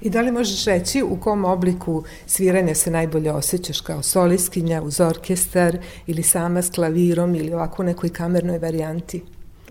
I 0.00 0.10
da 0.10 0.20
li 0.20 0.32
možeš 0.32 0.64
reći 0.64 1.02
u 1.02 1.16
kom 1.20 1.44
obliku 1.44 2.04
sviranja 2.26 2.74
se 2.74 2.90
najbolje 2.90 3.32
osjećaš 3.32 3.80
kao 3.80 4.02
soliskinja 4.02 4.82
uz 4.82 5.00
orkestar 5.00 5.78
ili 6.06 6.22
sama 6.22 6.62
s 6.62 6.70
klavirom 6.70 7.34
ili 7.34 7.54
ovako 7.54 7.82
u 7.82 7.86
nekoj 7.86 8.08
kamernoj 8.08 8.58
varijanti? 8.58 9.22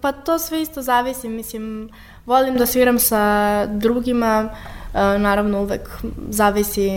Pa 0.02 0.12
to 0.12 0.40
sve 0.40 0.62
isto 0.62 0.82
zavisi, 0.82 1.30
mislim, 1.30 1.90
volim 2.26 2.58
da 2.58 2.66
sviram 2.66 3.00
sa 3.00 3.66
drugima, 3.66 4.50
e, 4.94 5.20
naravno 5.20 5.62
uvek 5.62 5.90
zavisi 6.30 6.90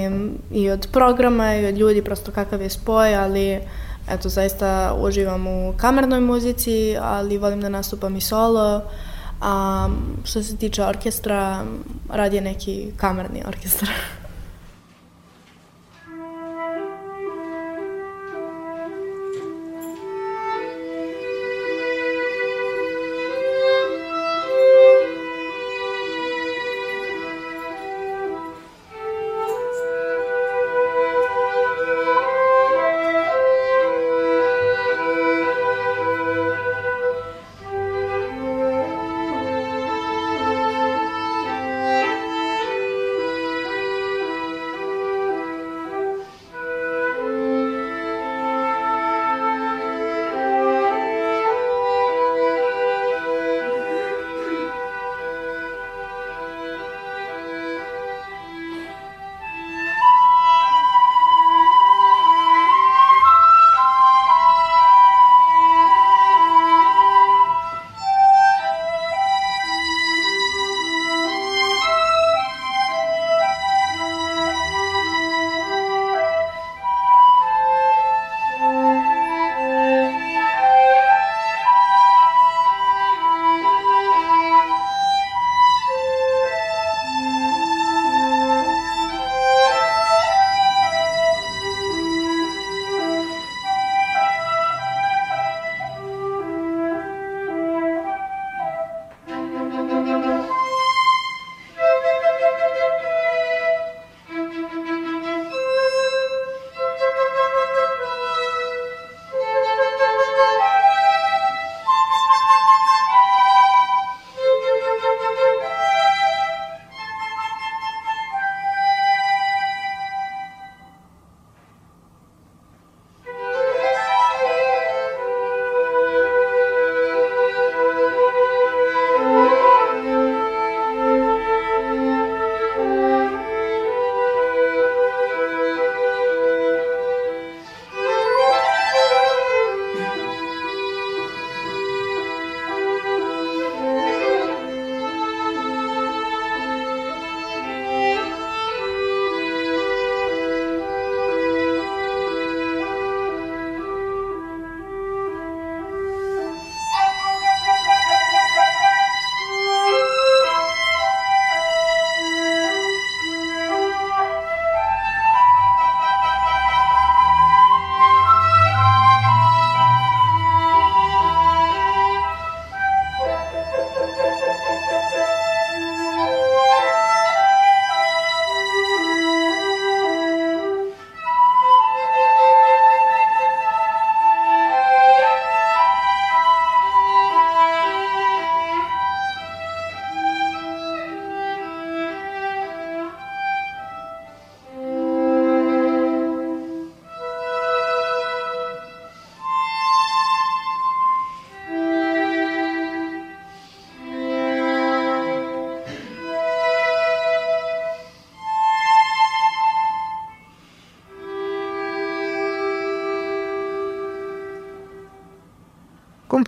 i 0.52 0.70
od 0.70 0.88
programa 0.92 1.54
i 1.54 1.66
od 1.66 1.76
ljudi, 1.78 2.04
prosto 2.04 2.32
kakav 2.32 2.62
je 2.62 2.70
spoj, 2.70 3.14
ali 3.14 3.60
eto, 4.10 4.28
zaista 4.28 4.96
uživam 5.00 5.46
u 5.46 5.74
kamernoj 5.76 6.20
muzici, 6.20 6.96
ali 7.00 7.38
volim 7.38 7.60
da 7.60 7.68
nastupam 7.68 8.16
i 8.16 8.20
solo, 8.20 8.82
a 9.40 9.88
što 10.24 10.42
se 10.42 10.56
tiče 10.56 10.84
orkestra, 10.84 11.64
radi 12.08 12.36
je 12.36 12.42
neki 12.42 12.92
kamerni 12.96 13.42
orkestar. 13.46 13.88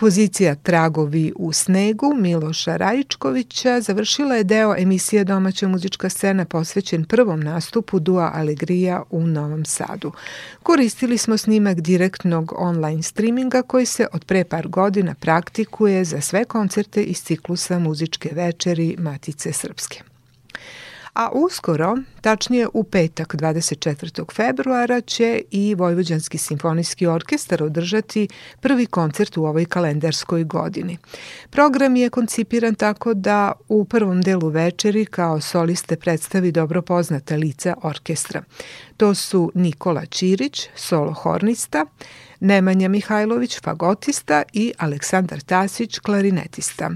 Kompozicija 0.01 0.55
Tragovi 0.55 1.33
u 1.37 1.53
snegu 1.53 2.15
Miloša 2.15 2.77
Rajičkovića 2.77 3.81
završila 3.81 4.35
je 4.35 4.45
deo 4.45 4.75
emisije 4.79 5.25
Domaća 5.25 5.69
muzička 5.69 6.09
scena 6.09 6.45
posvećen 6.45 7.05
prvom 7.05 7.41
nastupu 7.41 7.99
Dua 7.99 8.31
Alegrija 8.35 9.03
u 9.11 9.27
Novom 9.27 9.65
Sadu. 9.65 10.13
Koristili 10.63 11.19
smo 11.19 11.37
snimak 11.37 11.81
direktnog 11.81 12.53
online 12.57 13.03
streaminga 13.03 13.63
koji 13.63 13.87
se 13.87 14.07
od 14.13 14.25
pre 14.25 14.45
par 14.45 14.69
godina 14.69 15.15
praktikuje 15.15 16.05
za 16.05 16.21
sve 16.21 16.45
koncerte 16.45 17.03
iz 17.03 17.23
ciklusa 17.23 17.79
muzičke 17.79 18.31
večeri 18.33 18.97
Matice 18.99 19.53
Srpske. 19.53 20.10
A 21.21 21.29
uskoro, 21.33 21.97
tačnije 22.21 22.69
u 22.75 22.85
petak 22.85 23.35
24. 23.35 24.35
februara 24.35 25.01
će 25.01 25.43
i 25.51 25.75
Vojvođanski 25.75 26.39
simfonijski 26.39 27.07
orkestar 27.07 27.63
održati 27.63 28.29
prvi 28.61 28.87
koncert 28.87 29.37
u 29.37 29.45
ovoj 29.45 29.65
kalendarskoj 29.65 30.45
godini. 30.45 30.99
Program 31.51 31.97
je 31.97 32.11
koncipiran 32.11 32.75
tako 32.75 33.15
da 33.15 33.53
u 33.69 33.85
prvom 33.85 34.23
delu 34.23 34.49
večeri 34.49 35.07
kao 35.07 35.41
soliste 35.41 35.97
predstavi 35.97 36.53
dobro 36.53 36.83
poznata 36.83 37.37
lica 37.37 37.75
orkestra. 37.83 38.43
To 38.97 39.15
su 39.15 39.53
Nikola 39.55 40.07
Ćirić, 40.07 40.69
solo 40.75 41.13
hornista, 41.13 41.87
Nemanja 42.41 42.89
Mihajlović, 42.89 43.61
fagotista 43.61 44.43
i 44.53 44.73
Aleksandar 44.79 45.41
Tasić, 45.41 45.99
klarinetista. 45.99 46.91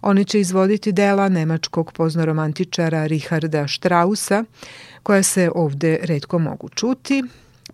Oni 0.00 0.24
će 0.24 0.40
izvoditi 0.40 0.92
dela 0.92 1.28
nemačkog 1.28 1.92
poznoromantičara 1.92 3.06
Richarda 3.06 3.68
Strausa, 3.68 4.44
koja 5.02 5.22
se 5.22 5.50
ovde 5.54 5.98
redko 6.02 6.38
mogu 6.38 6.68
čuti, 6.68 7.22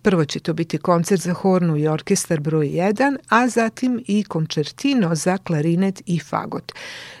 Prvo 0.01 0.25
će 0.25 0.39
to 0.39 0.53
biti 0.53 0.77
koncert 0.77 1.21
za 1.21 1.33
hornu 1.33 1.77
i 1.77 1.87
orkestar 1.87 2.39
broj 2.39 2.67
1, 2.67 3.17
a 3.29 3.47
zatim 3.47 4.03
i 4.07 4.23
koncertino 4.23 5.15
za 5.15 5.37
klarinet 5.37 6.01
i 6.05 6.19
fagot. 6.19 6.71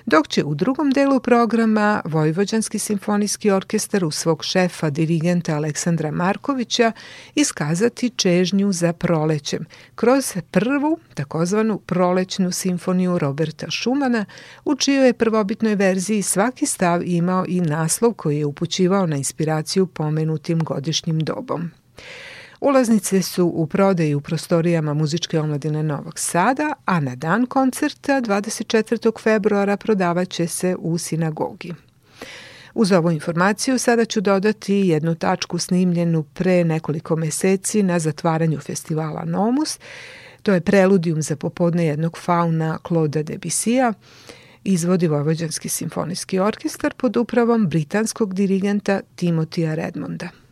Dok 0.05 0.27
će 0.27 0.43
u 0.43 0.55
drugom 0.55 0.91
delu 0.91 1.19
programa 1.19 2.01
Vojvođanski 2.05 2.79
simfonijski 2.79 3.51
orkestar 3.51 4.05
u 4.05 4.11
svog 4.11 4.43
šefa 4.43 4.89
dirigenta 4.89 5.55
Aleksandra 5.55 6.11
Markovića 6.11 6.91
iskazati 7.35 8.09
čežnju 8.09 8.71
za 8.71 8.93
prolećem 8.93 9.65
kroz 9.95 10.33
prvu 10.51 10.99
takozvanu 11.13 11.79
prolećnu 11.79 12.51
simfoniju 12.51 13.17
Roberta 13.17 13.69
Šumana 13.69 14.25
u 14.65 14.75
čijoj 14.75 15.07
je 15.07 15.13
prvobitnoj 15.13 15.75
verziji 15.75 16.21
svaki 16.21 16.65
stav 16.65 17.01
imao 17.03 17.45
i 17.47 17.61
naslov 17.61 18.13
koji 18.13 18.37
je 18.37 18.45
upućivao 18.45 19.07
na 19.07 19.15
inspiraciju 19.15 19.87
pomenutim 19.87 20.59
godišnjim 20.59 21.19
dobom. 21.19 21.71
Ulaznice 22.61 23.21
su 23.21 23.45
u 23.45 23.67
prodaji 23.67 24.15
u 24.15 24.21
prostorijama 24.21 24.93
Muzičke 24.93 25.39
omladine 25.39 25.83
Novog 25.83 26.19
Sada, 26.19 26.73
a 26.85 26.99
na 26.99 27.15
dan 27.15 27.45
koncerta 27.45 28.21
24. 28.21 29.21
februara 29.21 29.77
prodavaće 29.77 30.47
se 30.47 30.75
u 30.79 30.97
sinagogi. 30.97 31.73
Uz 32.73 32.91
ovu 32.91 33.11
informaciju 33.11 33.79
sada 33.79 34.05
ću 34.05 34.21
dodati 34.21 34.75
jednu 34.75 35.15
tačku 35.15 35.57
snimljenu 35.57 36.23
pre 36.23 36.63
nekoliko 36.63 37.15
meseci 37.15 37.83
na 37.83 37.99
zatvaranju 37.99 38.59
festivala 38.59 39.25
Nomus. 39.25 39.79
To 40.43 40.53
je 40.53 40.61
preludijum 40.61 41.21
za 41.21 41.35
popodne 41.35 41.85
jednog 41.85 42.17
fauna 42.17 42.77
Claude 42.87 43.23
Debussy-a, 43.23 43.93
izvodi 44.63 45.07
Vojvođanski 45.07 45.69
simfonijski 45.69 46.39
orkestar 46.39 46.93
pod 46.97 47.17
upravom 47.17 47.67
britanskog 47.67 48.33
dirigenta 48.33 49.01
Timotija 49.15 49.75
Redmonda. 49.75 50.46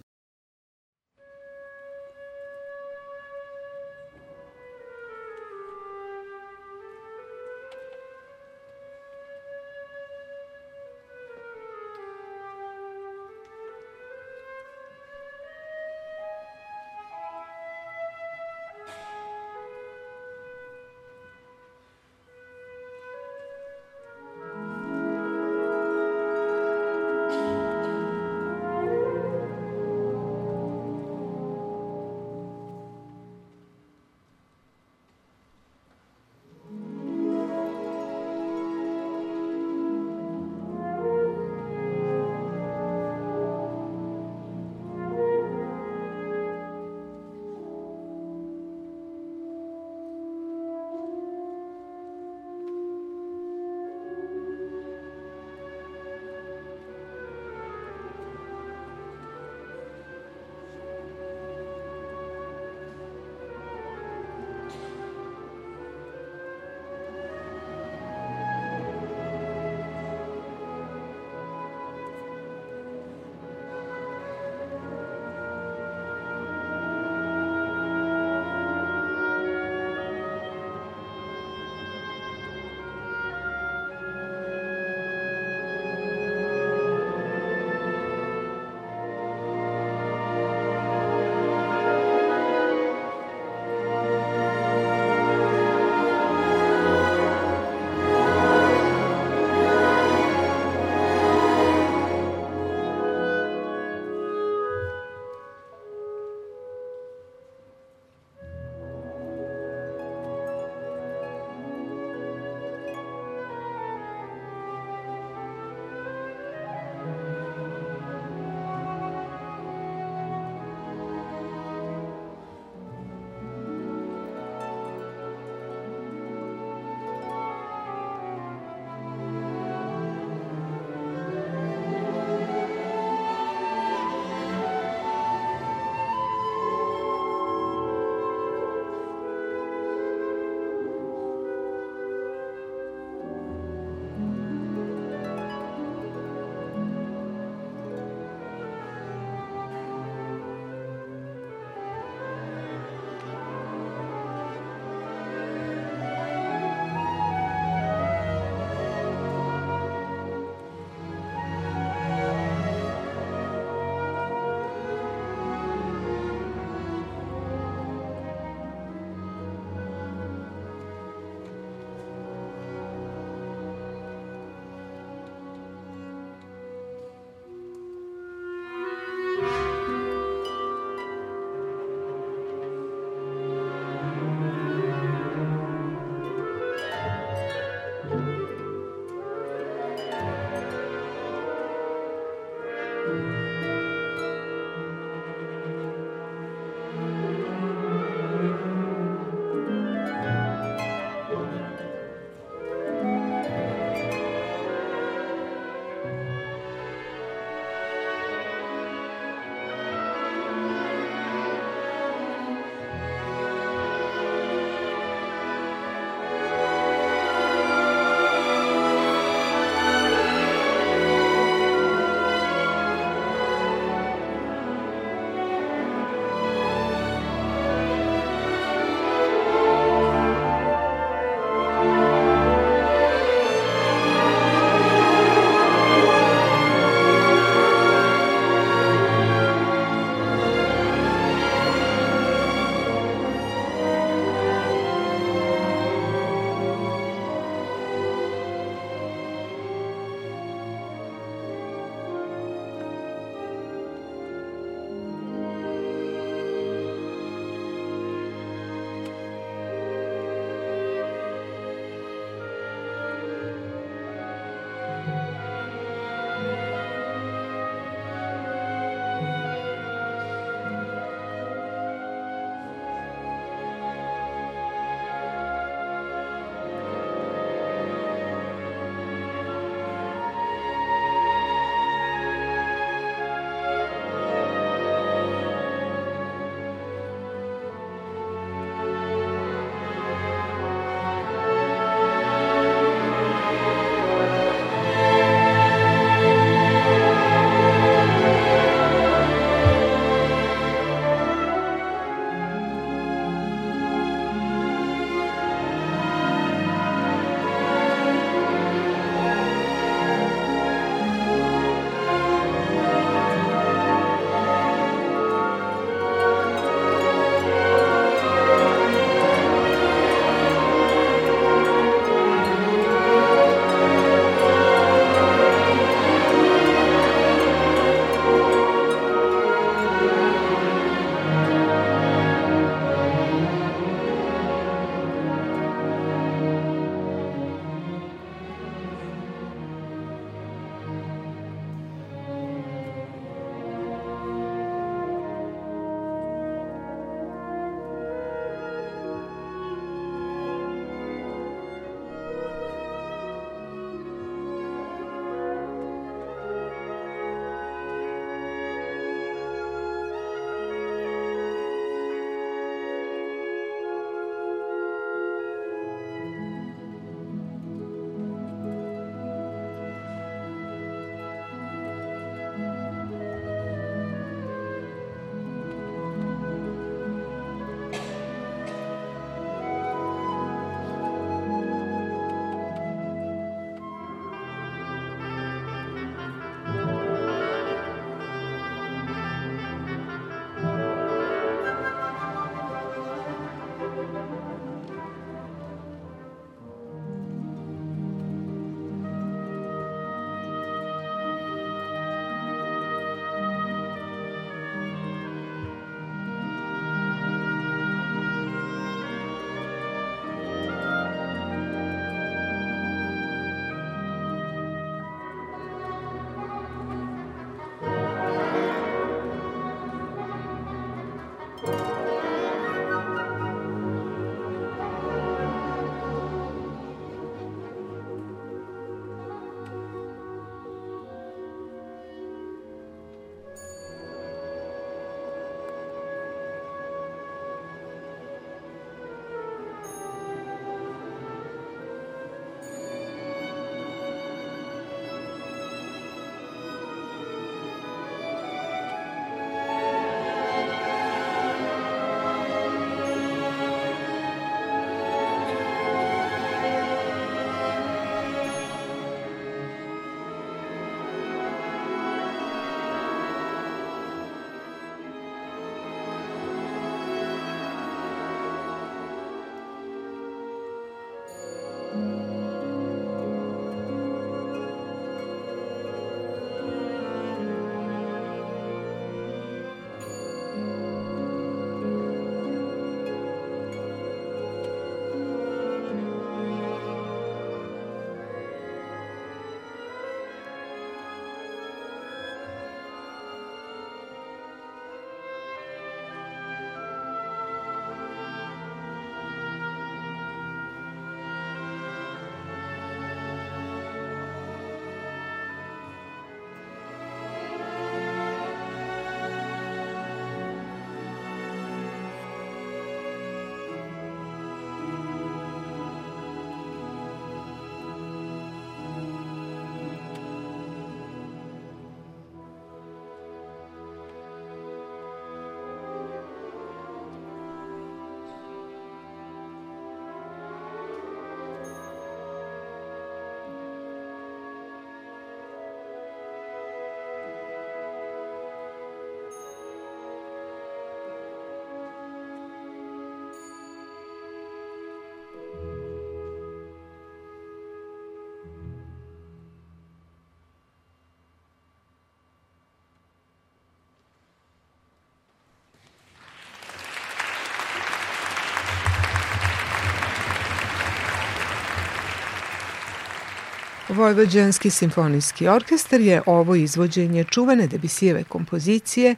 Vojvođanski 563.95 564.69
simfonijski 564.69 565.47
orkestar 565.47 566.01
je 566.01 566.21
ovo 566.25 566.55
izvođenje 566.55 567.23
čuvane 567.23 567.67
Debisijeve 567.67 568.23
kompozicije 568.23 569.15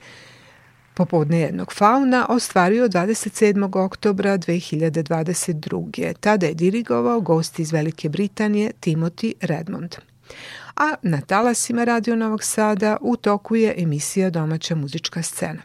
Popodne 0.93 1.39
jednog 1.39 1.73
fauna 1.73 2.25
ostvario 2.29 2.87
27. 2.87 3.85
oktobra 3.85 4.37
2022. 4.37 6.13
Tada 6.19 6.45
je 6.45 6.53
dirigovao 6.53 7.21
gost 7.21 7.59
iz 7.59 7.71
Velike 7.71 8.09
Britanije 8.09 8.71
Timothy 8.81 9.33
Redmond. 9.41 9.95
A 10.75 10.93
na 11.01 11.21
talasima 11.21 11.83
Radio 11.83 12.15
Novog 12.15 12.43
Sada 12.43 12.97
u 13.01 13.15
toku 13.15 13.55
je 13.55 13.75
emisija 13.77 14.29
Domaća 14.29 14.75
muzička 14.75 15.23
scena. 15.23 15.61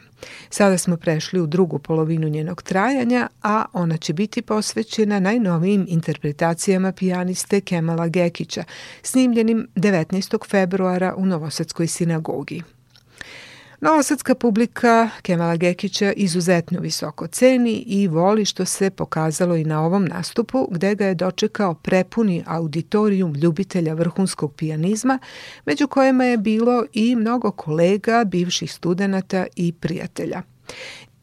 Sada 0.49 0.77
smo 0.77 0.97
prešli 0.97 1.41
u 1.41 1.47
drugu 1.47 1.79
polovinu 1.79 2.29
njenog 2.29 2.61
trajanja, 2.61 3.27
a 3.41 3.65
ona 3.73 3.97
će 3.97 4.13
biti 4.13 4.41
posvećena 4.41 5.19
najnovijim 5.19 5.85
interpretacijama 5.89 6.91
pijaniste 6.91 7.61
Kemala 7.61 8.07
Gekića, 8.07 8.63
snimljenim 9.01 9.67
19. 9.75 10.49
februara 10.49 11.13
u 11.17 11.25
Novosadskoj 11.25 11.87
sinagogi. 11.87 12.63
Novosadska 13.83 14.35
publika 14.35 15.09
Kemala 15.21 15.55
Gekića 15.55 16.13
izuzetno 16.13 16.79
visoko 16.79 17.27
ceni 17.27 17.83
i 17.87 18.07
voli 18.07 18.45
što 18.45 18.65
se 18.65 18.89
pokazalo 18.89 19.55
i 19.55 19.63
na 19.63 19.85
ovom 19.85 20.05
nastupu 20.05 20.67
gde 20.71 20.95
ga 20.95 21.05
je 21.05 21.15
dočekao 21.15 21.73
prepuni 21.73 22.43
auditorijum 22.47 23.33
ljubitelja 23.33 23.93
vrhunskog 23.93 24.53
pijanizma, 24.55 25.19
među 25.65 25.87
kojima 25.87 26.25
je 26.25 26.37
bilo 26.37 26.85
i 26.93 27.15
mnogo 27.15 27.51
kolega, 27.51 28.23
bivših 28.23 28.73
studenta 28.73 29.45
i 29.55 29.73
prijatelja. 29.73 30.41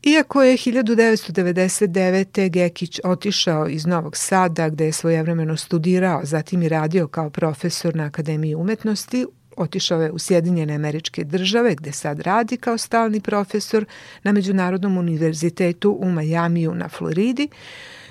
Iako 0.03 0.43
je 0.43 0.57
1999. 0.57 2.51
Gekić 2.51 3.01
otišao 3.05 3.69
iz 3.69 3.87
Novog 3.87 4.17
Sada 4.17 4.69
gde 4.69 4.85
je 4.85 4.93
svojevremeno 4.93 5.57
studirao, 5.57 6.21
zatim 6.25 6.63
i 6.63 6.69
radio 6.69 7.09
kao 7.09 7.31
profesor 7.31 7.97
na 7.97 8.05
Akademiji 8.05 8.55
umetnosti, 8.55 9.27
Otišao 9.61 10.03
je 10.03 10.11
u 10.11 10.19
Sjedinjene 10.19 10.75
američke 10.75 11.25
države 11.25 11.75
gde 11.75 11.93
sad 11.93 12.21
radi 12.21 12.57
kao 12.57 12.79
stalni 12.79 13.21
profesor 13.21 13.85
na 14.23 14.33
Međunarodnom 14.33 14.99
univerzitetu 14.99 15.99
u 16.01 16.11
Majamiju 16.11 16.75
na 16.75 16.89
Floridi, 16.89 17.49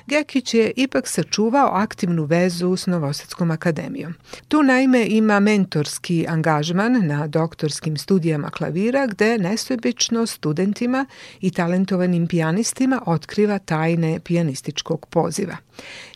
Gekić 0.10 0.54
je 0.54 0.72
ipak 0.76 1.08
sačuvao 1.08 1.70
aktivnu 1.74 2.26
vezu 2.26 2.76
s 2.76 2.88
Novosadskom 2.88 3.52
akademijom. 3.52 4.14
Tu 4.48 4.64
naime 4.64 5.06
ima 5.08 5.40
mentorski 5.40 6.26
angažman 6.28 7.08
na 7.08 7.28
doktorskim 7.28 7.98
studijama 7.98 8.50
klavira 8.50 9.08
gde 9.08 9.38
nesebično 9.38 10.26
studentima 10.26 11.06
i 11.42 11.52
talentovanim 11.52 12.28
pijanistima 12.28 13.02
otkriva 13.06 13.60
tajne 13.60 14.20
pijanističkog 14.20 15.06
poziva. 15.06 15.58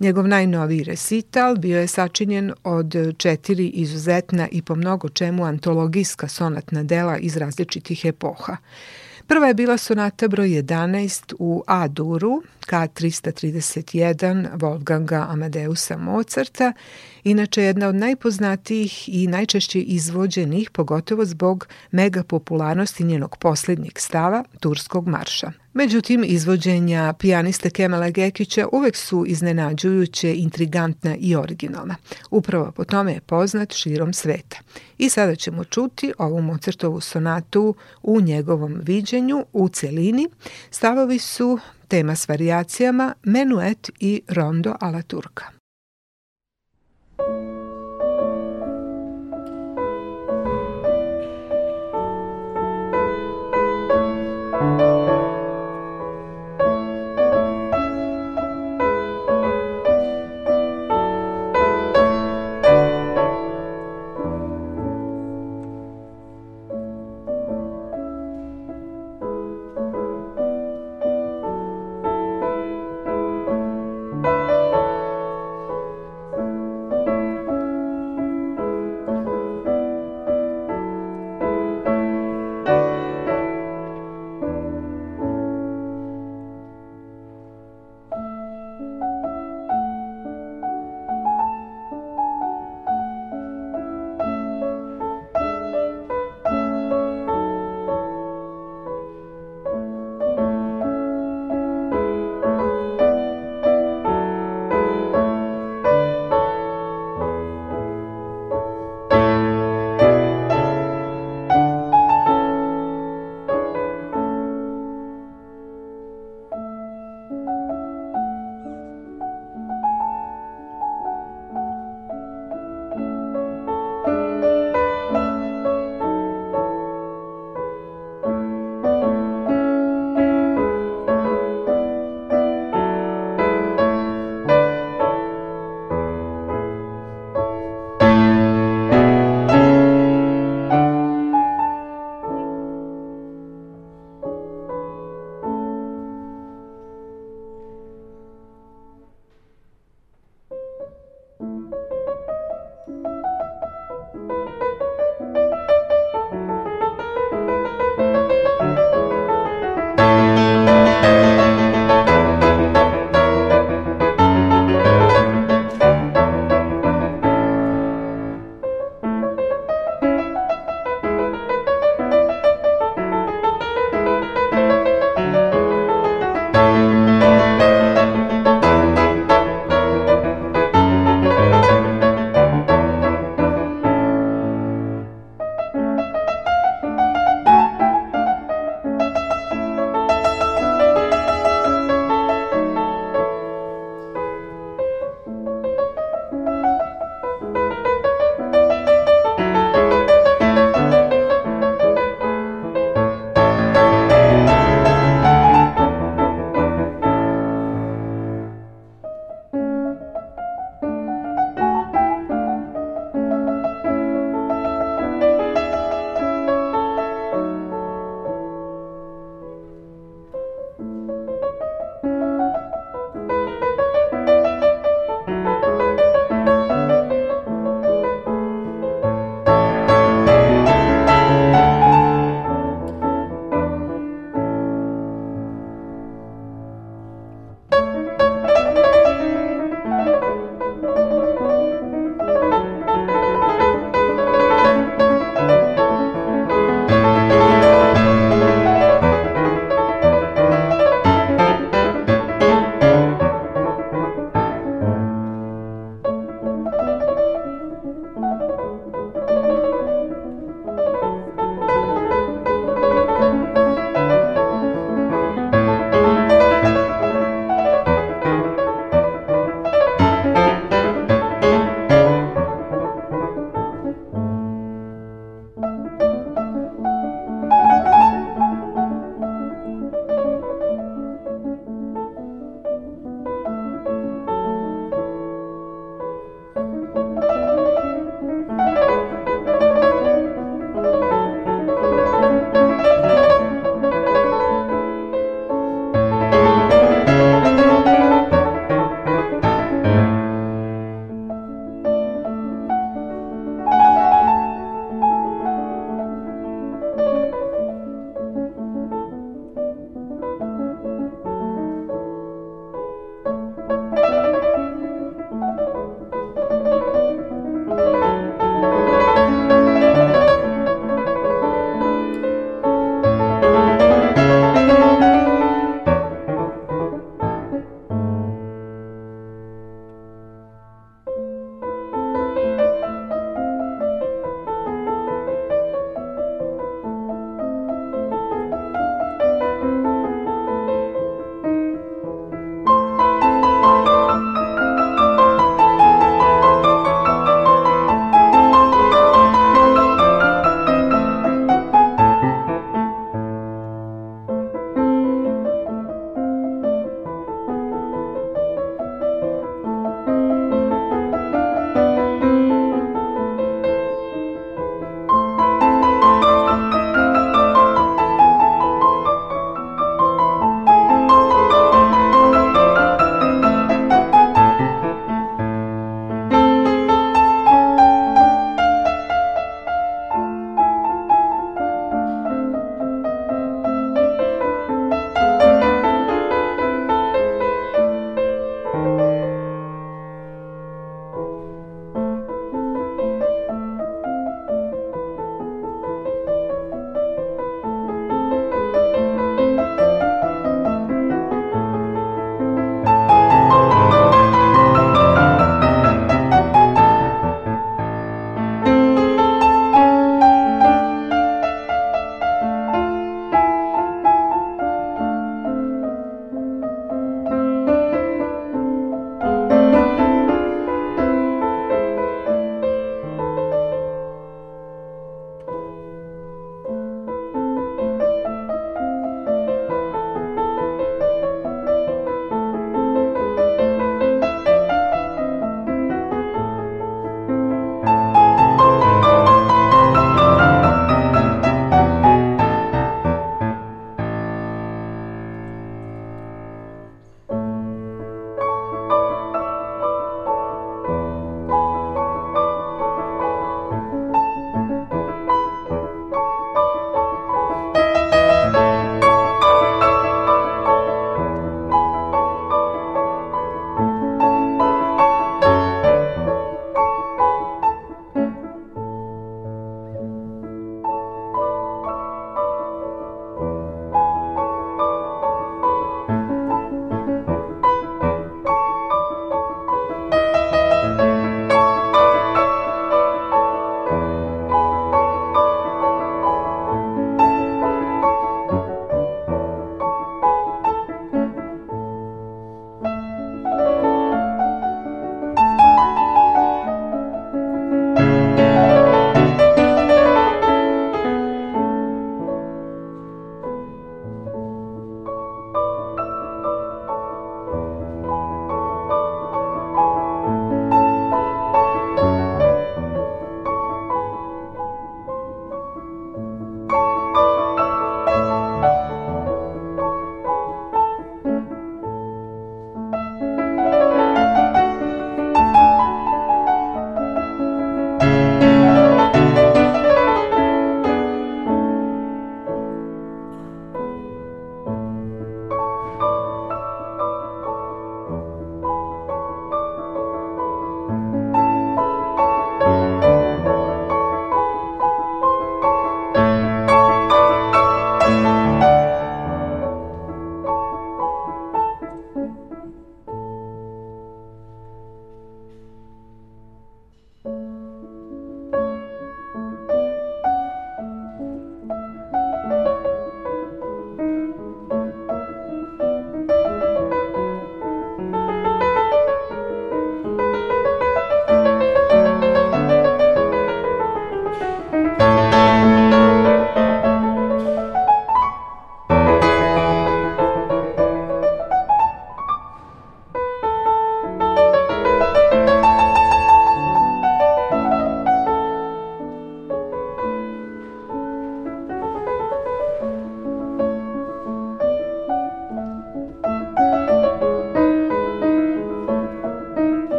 Njegov 0.00 0.28
najnoviji 0.28 0.84
resital 0.84 1.56
bio 1.56 1.80
je 1.80 1.86
sačinjen 1.86 2.52
od 2.64 2.94
četiri 3.18 3.66
izuzetna 3.68 4.48
i 4.52 4.62
po 4.62 4.74
mnogo 4.74 5.08
čemu 5.08 5.44
antologijska 5.44 6.28
sonatna 6.28 6.82
dela 6.82 7.18
iz 7.18 7.36
različitih 7.36 8.04
epoha. 8.04 8.56
Prva 9.30 9.46
je 9.46 9.54
bila 9.54 9.78
sonata 9.78 10.28
broj 10.28 10.48
11 10.48 11.34
u 11.38 11.62
A-duru, 11.66 12.42
K331 12.66 14.48
Wolfganga 14.56 15.26
Amadeusa 15.28 15.96
Mozarta, 15.96 16.72
inače 17.24 17.62
jedna 17.62 17.88
od 17.88 17.94
najpoznatijih 17.94 19.08
i 19.08 19.26
najčešće 19.26 19.80
izvođenih, 19.80 20.70
pogotovo 20.70 21.24
zbog 21.24 21.68
mega 21.90 22.22
popularnosti 22.22 23.04
njenog 23.04 23.36
poslednjeg 23.36 23.98
stava, 23.98 24.44
Turskog 24.60 25.08
marša. 25.08 25.52
Međutim, 25.72 26.24
izvođenja 26.26 27.14
pijaniste 27.18 27.70
Kemala 27.70 28.10
Gekića 28.10 28.66
uvek 28.72 28.96
su 28.96 29.24
iznenađujuće, 29.26 30.34
intrigantna 30.34 31.16
i 31.16 31.36
originalna. 31.36 31.96
Upravo 32.30 32.72
po 32.72 32.84
tome 32.84 33.12
je 33.12 33.20
poznat 33.20 33.72
širom 33.72 34.12
sveta. 34.12 34.58
I 34.98 35.08
sada 35.08 35.34
ćemo 35.34 35.64
čuti 35.64 36.12
ovu 36.18 36.42
Mozartovu 36.42 37.00
sonatu 37.00 37.74
u 38.02 38.20
njegovom 38.20 38.80
viđenju 38.82 39.44
u 39.52 39.68
celini. 39.68 40.28
Stavovi 40.70 41.18
su 41.18 41.58
tema 41.88 42.16
s 42.16 42.28
variacijama 42.28 43.14
Menuet 43.22 43.90
i 44.00 44.22
Rondo 44.28 44.76
alla 44.80 45.02
Turka. 45.02 45.59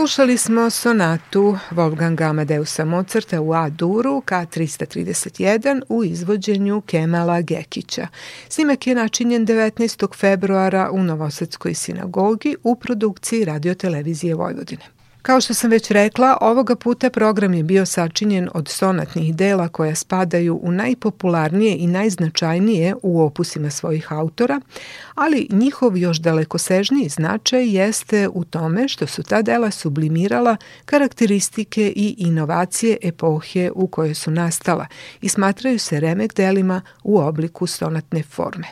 Slušali 0.00 0.38
smo 0.38 0.70
sonatu 0.70 1.58
Wolfganga 1.70 2.30
Amadeusa 2.30 2.84
Mozarta 2.84 3.40
u 3.40 3.52
A-duru 3.52 4.22
K331 4.26 5.82
u 5.88 6.04
izvođenju 6.04 6.80
Kemala 6.80 7.40
Gekića. 7.40 8.06
Snimak 8.48 8.86
je 8.86 8.94
načinjen 8.94 9.46
19. 9.46 10.16
februara 10.16 10.90
u 10.92 11.02
Novosadskoj 11.02 11.74
sinagogi 11.74 12.56
u 12.62 12.76
produkciji 12.76 13.44
radiotelevizije 13.44 14.34
Vojvodine. 14.34 14.99
Kao 15.22 15.40
što 15.40 15.54
sam 15.54 15.70
već 15.70 15.90
rekla, 15.90 16.38
ovoga 16.40 16.76
puta 16.76 17.10
program 17.10 17.54
je 17.54 17.62
bio 17.62 17.86
sačinjen 17.86 18.48
od 18.54 18.68
sonatnih 18.68 19.34
dela 19.34 19.68
koja 19.68 19.94
spadaju 19.94 20.60
u 20.62 20.72
najpopularnije 20.72 21.76
i 21.76 21.86
najznačajnije 21.86 22.94
u 23.02 23.20
opusima 23.22 23.70
svojih 23.70 24.12
autora, 24.12 24.60
ali 25.14 25.46
njihov 25.50 25.96
još 25.96 26.18
dalekosežniji 26.18 27.08
značaj 27.08 27.76
jeste 27.76 28.28
u 28.28 28.44
tome 28.44 28.88
što 28.88 29.06
su 29.06 29.22
ta 29.22 29.42
dela 29.42 29.70
sublimirala 29.70 30.56
karakteristike 30.84 31.92
i 31.96 32.14
inovacije 32.18 32.96
epohe 33.02 33.70
u 33.74 33.86
kojoj 33.86 34.14
su 34.14 34.30
nastala 34.30 34.86
i 35.20 35.28
smatraju 35.28 35.78
se 35.78 36.00
remek 36.00 36.34
delima 36.34 36.82
u 37.04 37.18
obliku 37.18 37.66
sonatne 37.66 38.22
forme. 38.22 38.66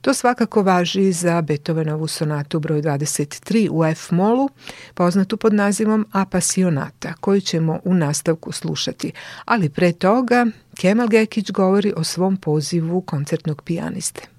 To 0.00 0.14
svakako 0.14 0.62
važi 0.62 1.12
za 1.12 1.42
Beethovenovu 1.42 2.06
sonatu 2.06 2.60
broj 2.60 2.82
23 2.82 3.68
u 3.70 3.84
F-molu, 3.84 4.48
poznatu 4.94 5.36
pod 5.36 5.54
nazivom 5.54 5.93
Apasionata, 6.12 7.14
koju 7.20 7.40
ćemo 7.40 7.78
u 7.84 7.94
nastavku 7.94 8.52
slušati, 8.52 9.12
ali 9.44 9.68
pre 9.68 9.92
toga 9.92 10.46
Kemal 10.80 11.08
Gekić 11.08 11.50
govori 11.50 11.92
o 11.96 12.04
svom 12.04 12.36
pozivu 12.36 13.00
koncertnog 13.00 13.62
pijaniste 13.62 14.34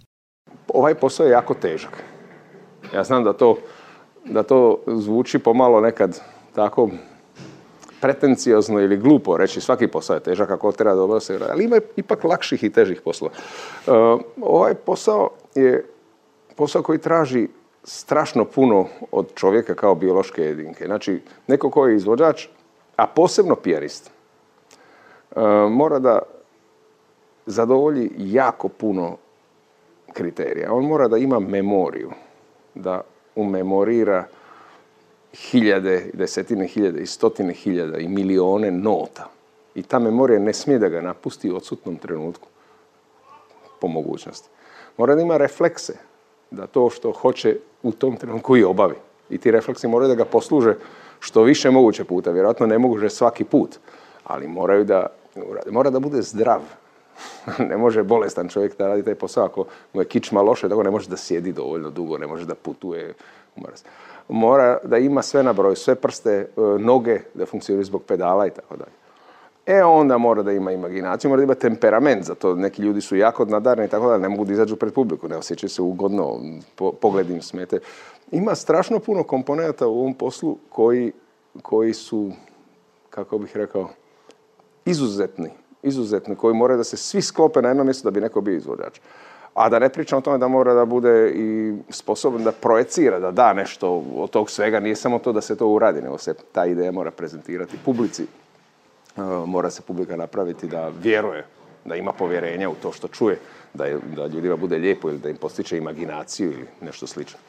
ovaj 0.75 0.95
posao 0.95 1.25
je 1.25 1.31
jako 1.31 1.53
težak. 1.53 2.03
Ja 2.93 3.03
znam 3.03 3.23
da 3.23 3.33
to, 3.33 3.57
da 4.25 4.43
to 4.43 4.79
zvuči 4.87 5.39
pomalo 5.39 5.81
nekad 5.81 6.21
tako 6.55 6.89
pretenciozno 8.01 8.79
ili 8.79 8.97
glupo 8.97 9.37
reći 9.37 9.61
svaki 9.61 9.87
posao 9.87 10.13
je 10.13 10.23
težak 10.23 10.51
ako 10.51 10.71
treba 10.71 10.95
dobro 10.95 11.19
se 11.19 11.39
ali 11.49 11.63
ima 11.63 11.79
ipak 11.95 12.23
lakših 12.23 12.63
i 12.63 12.69
težih 12.69 13.01
poslova. 13.01 13.33
Uh, 13.87 14.21
ovaj 14.41 14.73
posao 14.73 15.29
je 15.55 15.85
posao 16.55 16.83
koji 16.83 16.99
traži 16.99 17.47
strašno 17.85 18.45
puno 18.45 18.87
od 19.11 19.33
čovjeka 19.35 19.75
kao 19.75 19.95
biološke 19.95 20.41
jedinke. 20.41 20.85
Znači, 20.85 21.21
neko 21.47 21.69
ko 21.69 21.87
je 21.87 21.95
izvođač, 21.95 22.47
a 22.95 23.07
posebno 23.07 23.55
pijanist, 23.55 24.11
uh, 25.31 25.43
mora 25.69 25.99
da 25.99 26.19
zadovolji 27.45 28.11
jako 28.17 28.67
puno 28.67 29.17
kriterija. 30.13 30.73
On 30.73 30.85
mora 30.85 31.07
da 31.07 31.17
ima 31.17 31.39
memoriju, 31.39 32.11
da 32.75 33.01
umemorira 33.35 34.27
hiljade, 35.33 36.09
desetine 36.13 36.67
hiljade 36.67 37.01
i 37.01 37.05
stotine 37.05 37.53
hiljada 37.53 37.97
i 37.97 38.07
milione 38.07 38.71
nota. 38.71 39.29
I 39.75 39.83
ta 39.83 39.99
memorija 39.99 40.39
ne 40.39 40.53
smije 40.53 40.79
da 40.79 40.89
ga 40.89 41.01
napusti 41.01 41.51
u 41.51 41.55
odsutnom 41.55 41.97
trenutku, 41.97 42.47
po 43.81 43.87
mogućnosti. 43.87 44.49
Mora 44.97 45.15
da 45.15 45.21
ima 45.21 45.37
reflekse, 45.37 45.93
da 46.51 46.67
to 46.67 46.89
što 46.89 47.11
hoće 47.11 47.59
u 47.85 47.91
tom 47.91 48.17
trenutku 48.17 48.57
i 48.57 48.63
obavi. 48.63 48.95
I 49.29 49.37
ti 49.37 49.51
refleksi 49.51 49.87
moraju 49.87 50.09
da 50.09 50.15
ga 50.15 50.25
posluže 50.25 50.75
što 51.19 51.43
više 51.43 51.71
moguće 51.71 52.03
puta. 52.03 52.31
Vjerojatno 52.31 52.65
ne 52.65 52.77
mogu 52.77 53.09
svaki 53.09 53.43
put, 53.43 53.77
ali 54.23 54.47
moraju 54.47 54.83
da, 54.83 55.07
mora 55.71 55.89
da 55.89 55.99
bude 55.99 56.21
zdrav, 56.21 56.61
ne 57.69 57.77
može 57.77 58.03
bolestan 58.03 58.49
čovjek 58.49 58.77
da 58.77 58.87
radi 58.87 59.03
taj 59.03 59.15
posao 59.15 59.45
ako 59.45 59.65
mu 59.93 60.01
je 60.01 60.05
kičma 60.05 60.41
loše, 60.41 60.69
tako 60.69 60.83
ne 60.83 60.91
može 60.91 61.09
da 61.09 61.17
sjedi 61.17 61.51
dovoljno 61.51 61.89
dugo, 61.89 62.17
ne 62.17 62.27
može 62.27 62.45
da 62.45 62.55
putuje. 62.55 63.13
Mora 64.27 64.77
da 64.83 64.97
ima 64.97 65.21
sve 65.21 65.43
na 65.43 65.53
broju, 65.53 65.75
sve 65.75 65.95
prste, 65.95 66.31
e, 66.31 66.61
noge 66.79 67.19
da 67.33 67.45
funkcioniraju 67.45 67.85
zbog 67.85 68.03
pedala 68.03 68.47
i 68.47 68.51
tako 68.51 68.75
dalje. 68.75 69.04
E 69.65 69.83
onda 69.83 70.17
mora 70.17 70.43
da 70.43 70.51
ima 70.51 70.71
imaginaciju, 70.71 71.29
mora 71.29 71.39
da 71.39 71.43
ima 71.43 71.55
temperament 71.55 72.23
za 72.23 72.35
to. 72.35 72.55
Neki 72.55 72.81
ljudi 72.81 73.01
su 73.01 73.15
jako 73.15 73.45
nadarni 73.45 73.85
i 73.85 73.87
tako 73.87 74.07
dalje, 74.07 74.21
ne 74.21 74.29
mogu 74.29 74.45
da 74.45 74.53
izađu 74.53 74.75
pred 74.75 74.93
publiku, 74.93 75.27
ne 75.27 75.37
osjećaju 75.37 75.69
se 75.69 75.81
ugodno, 75.81 76.39
po, 76.75 76.91
pogled 76.91 77.29
im 77.29 77.41
smete. 77.41 77.79
Ima 78.31 78.55
strašno 78.55 78.99
puno 78.99 79.23
komponenta 79.23 79.87
u 79.87 79.99
ovom 79.99 80.13
poslu 80.13 80.57
koji, 80.69 81.11
koji 81.61 81.93
su, 81.93 82.31
kako 83.09 83.37
bih 83.37 83.57
rekao, 83.57 83.89
izuzetni 84.85 85.49
izuzetni, 85.85 86.35
koji 86.35 86.55
moraju 86.55 86.77
da 86.77 86.83
se 86.83 86.97
svi 86.97 87.21
sklope 87.21 87.61
na 87.61 87.67
jedno 87.67 87.83
mjesto 87.83 88.07
da 88.07 88.11
bi 88.11 88.21
neko 88.21 88.41
bio 88.41 88.55
izvođač. 88.55 88.99
A 89.53 89.69
da 89.69 89.79
ne 89.79 89.89
pričam 89.89 90.17
o 90.17 90.21
tome 90.21 90.37
da 90.37 90.47
mora 90.47 90.73
da 90.73 90.85
bude 90.85 91.31
i 91.35 91.73
sposoban 91.89 92.43
da 92.43 92.51
projecira, 92.51 93.19
da 93.19 93.31
da 93.31 93.53
nešto 93.53 94.03
od 94.15 94.29
tog 94.29 94.49
svega. 94.49 94.79
Nije 94.79 94.95
samo 94.95 95.19
to 95.19 95.33
da 95.33 95.41
se 95.41 95.55
to 95.55 95.67
uradi, 95.67 96.01
nego 96.01 96.17
se 96.17 96.33
ta 96.51 96.65
ideja 96.65 96.91
mora 96.91 97.11
prezentirati 97.11 97.77
publici. 97.85 98.25
E, 99.17 99.21
mora 99.45 99.69
se 99.69 99.81
publika 99.81 100.15
napraviti 100.15 100.67
da 100.67 100.91
vjeruje, 101.01 101.45
da 101.85 101.95
ima 101.95 102.11
povjerenja 102.11 102.69
u 102.69 102.75
to 102.75 102.91
što 102.91 103.07
čuje, 103.07 103.39
da, 103.73 103.85
je, 103.85 103.99
da 104.15 104.27
ljudima 104.27 104.55
bude 104.55 104.77
lijepo 104.77 105.09
ili 105.09 105.17
da 105.17 105.29
im 105.29 105.37
postiče 105.37 105.77
imaginaciju 105.77 106.51
ili 106.51 106.67
nešto 106.81 107.07
slično. 107.07 107.39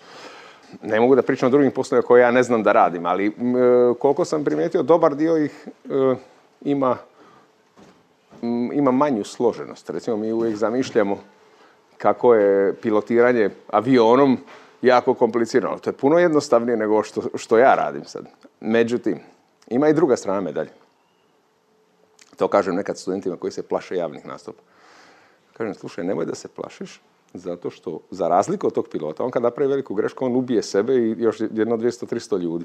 Ne 0.82 1.01
mogu 1.01 1.14
da 1.14 1.22
pričam 1.22 1.47
o 1.47 1.51
drugim 1.51 1.70
poslovima 1.70 2.06
koje 2.06 2.20
ja 2.20 2.30
ne 2.30 2.43
znam 2.43 2.62
da 2.62 2.72
radim, 2.72 3.06
ali 3.06 3.26
e, 3.26 3.32
koliko 3.98 4.24
sam 4.24 4.44
primijetio, 4.44 4.82
dobar 4.82 5.14
dio 5.14 5.36
ih 5.36 5.68
e, 5.84 6.14
ima 6.60 6.97
ima 8.72 8.90
manju 8.90 9.24
složenost. 9.24 9.90
Recimo, 9.90 10.16
mi 10.16 10.32
uvijek 10.32 10.56
zamišljamo 10.56 11.18
kako 11.98 12.34
je 12.34 12.74
pilotiranje 12.74 13.51
avionom 13.70 14.38
jako 14.82 15.14
komplicirano. 15.14 15.78
To 15.78 15.90
je 15.90 15.94
puno 15.94 16.18
jednostavnije 16.18 16.76
nego 16.76 17.02
što, 17.02 17.22
što 17.34 17.59
ja 17.59 17.74
radim 17.74 18.05
sad. 18.05 18.24
Međutim, 18.60 19.18
ima 19.68 19.88
i 19.88 19.94
druga 19.94 20.16
strana 20.16 20.40
medalje. 20.40 20.70
To 22.36 22.48
kažem 22.48 22.74
nekad 22.74 22.98
studentima 22.98 23.36
koji 23.36 23.52
se 23.52 23.62
plaše 23.62 23.96
javnih 23.96 24.26
nastupa. 24.26 24.62
Kažem, 25.52 25.74
slušaj, 25.74 26.04
nemoj 26.04 26.26
da 26.26 26.34
se 26.34 26.48
plašiš, 26.48 27.00
zato 27.34 27.70
što, 27.70 28.00
za 28.10 28.28
razliku 28.28 28.66
od 28.66 28.74
tog 28.74 28.88
pilota, 28.88 29.24
on 29.24 29.30
kad 29.30 29.42
napravi 29.42 29.70
veliku 29.70 29.94
grešku, 29.94 30.24
on 30.24 30.36
ubije 30.36 30.62
sebe 30.62 30.94
i 30.94 31.14
još 31.18 31.40
jedno 31.40 31.76
200-300 31.76 32.38
ljudi. 32.38 32.64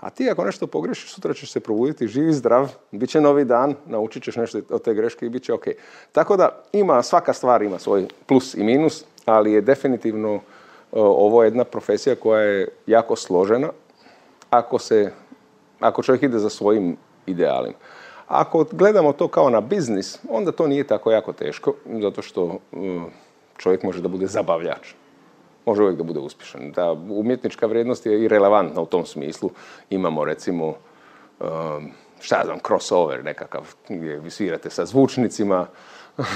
A 0.00 0.10
ti 0.10 0.30
ako 0.30 0.44
nešto 0.44 0.66
pogrešiš, 0.66 1.14
sutra 1.14 1.34
ćeš 1.34 1.52
se 1.52 1.60
probuditi 1.60 2.08
živi, 2.08 2.32
zdrav, 2.32 2.72
bit 2.92 3.10
će 3.10 3.20
novi 3.20 3.44
dan, 3.44 3.74
naučit 3.86 4.22
ćeš 4.22 4.36
nešto 4.36 4.60
od 4.70 4.82
te 4.82 4.94
greške 4.94 5.26
i 5.26 5.28
bit 5.28 5.42
će 5.42 5.52
ok. 5.52 5.64
Tako 6.12 6.36
da 6.36 6.62
ima, 6.72 7.02
svaka 7.02 7.32
stvar 7.32 7.62
ima 7.62 7.78
svoj 7.78 8.06
plus 8.26 8.54
i 8.54 8.64
minus, 8.64 9.04
ali 9.24 9.52
je 9.52 9.60
definitivno 9.60 10.40
ovo 10.92 11.44
jedna 11.44 11.64
profesija 11.64 12.16
koja 12.16 12.40
je 12.40 12.68
jako 12.86 13.16
složena 13.16 13.68
ako, 14.50 14.78
se, 14.78 15.12
ako 15.80 16.02
čovjek 16.02 16.22
ide 16.22 16.38
za 16.38 16.50
svojim 16.50 16.96
idealima. 17.26 17.76
Ako 18.28 18.64
gledamo 18.72 19.12
to 19.12 19.28
kao 19.28 19.50
na 19.50 19.60
biznis, 19.60 20.18
onda 20.30 20.52
to 20.52 20.66
nije 20.66 20.84
tako 20.84 21.10
jako 21.10 21.32
teško, 21.32 21.74
zato 22.02 22.22
što 22.22 22.58
čovjek 23.58 23.82
može 23.82 24.02
da 24.02 24.08
bude 24.08 24.26
zabavljač 24.26 24.94
može 25.66 25.82
uvijek 25.82 25.98
da 25.98 26.04
bude 26.04 26.20
uspješan. 26.20 26.72
Ta 26.72 26.92
umjetnička 26.92 27.66
vrijednost 27.66 28.06
je 28.06 28.22
i 28.22 28.28
relevantna 28.28 28.80
u 28.80 28.86
tom 28.86 29.06
smislu. 29.06 29.50
Imamo 29.90 30.24
recimo, 30.24 30.66
um, 31.40 31.90
šta 32.20 32.42
znam, 32.44 32.58
crossover 32.66 33.24
nekakav 33.24 33.74
gdje 33.88 34.18
vi 34.18 34.30
svirate 34.30 34.70
sa 34.70 34.86
zvučnicima, 34.86 35.66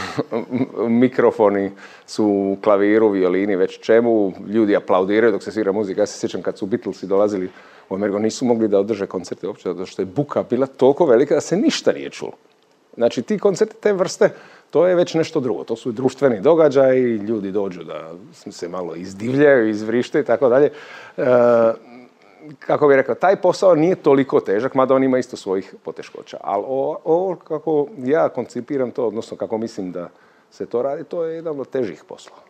mikrofoni 1.05 1.71
su 2.07 2.25
u 2.27 2.57
klaviru, 2.62 3.09
violini, 3.09 3.57
već 3.57 3.81
čemu, 3.81 4.33
ljudi 4.49 4.77
aplaudiraju 4.77 5.33
dok 5.33 5.43
se 5.43 5.53
svira 5.53 5.73
muzika. 5.73 6.01
Ja 6.01 6.07
se 6.07 6.19
sjećam 6.19 6.43
kad 6.43 6.59
su 6.59 6.67
Beatlesi 6.67 7.07
dolazili 7.07 7.51
u 7.91 7.95
Ameriku, 7.95 8.19
nisu 8.19 8.45
mogli 8.45 8.69
da 8.69 8.79
održe 8.79 9.07
koncerte 9.07 9.47
uopće, 9.47 9.69
zato 9.69 9.87
što 9.87 10.03
je 10.03 10.07
buka 10.07 10.43
bila 10.43 10.67
toliko 10.67 11.07
velika 11.07 11.35
da 11.35 11.41
se 11.41 11.57
ništa 11.57 11.93
nije 11.93 12.11
čulo. 12.11 12.33
Znači, 12.97 13.23
ti 13.23 13.39
koncerti 13.39 13.77
te 13.81 13.93
vrste 13.93 14.31
to 14.71 14.87
je 14.87 14.95
već 14.95 15.15
nešto 15.15 15.41
drugo. 15.41 15.65
To 15.65 15.77
su 15.77 15.93
društveni 15.93 16.41
događaji, 16.41 17.03
ljudi 17.03 17.53
dođu 17.53 17.85
da 17.85 18.12
se 18.33 18.69
malo 18.69 18.95
izdivljaju, 18.95 19.69
izvrište 19.69 20.21
i 20.21 20.25
tako 20.25 20.49
dalje. 20.49 20.71
E, 21.17 21.25
kako 22.59 22.89
bih 22.89 22.97
rekao, 22.97 23.15
taj 23.15 23.37
posao 23.37 23.75
nije 23.75 23.95
toliko 23.95 24.41
težak, 24.41 24.75
mada 24.75 24.95
on 24.95 25.05
ima 25.05 25.19
isto 25.19 25.37
svojih 25.37 25.75
poteškoća. 25.85 26.39
Ali 26.41 26.65
ovo 27.05 27.37
kako 27.37 27.87
ja 27.99 28.29
koncipiram 28.29 28.91
to, 28.91 29.07
odnosno 29.07 29.37
kako 29.37 29.59
mislim 29.59 29.93
da 29.93 30.09
se 30.51 30.67
to 30.67 30.83
radi, 30.83 31.05
to 31.05 31.25
je 31.25 31.35
jedan 31.35 31.61
od 31.61 31.69
težih 31.69 32.05
poslova. 32.09 32.43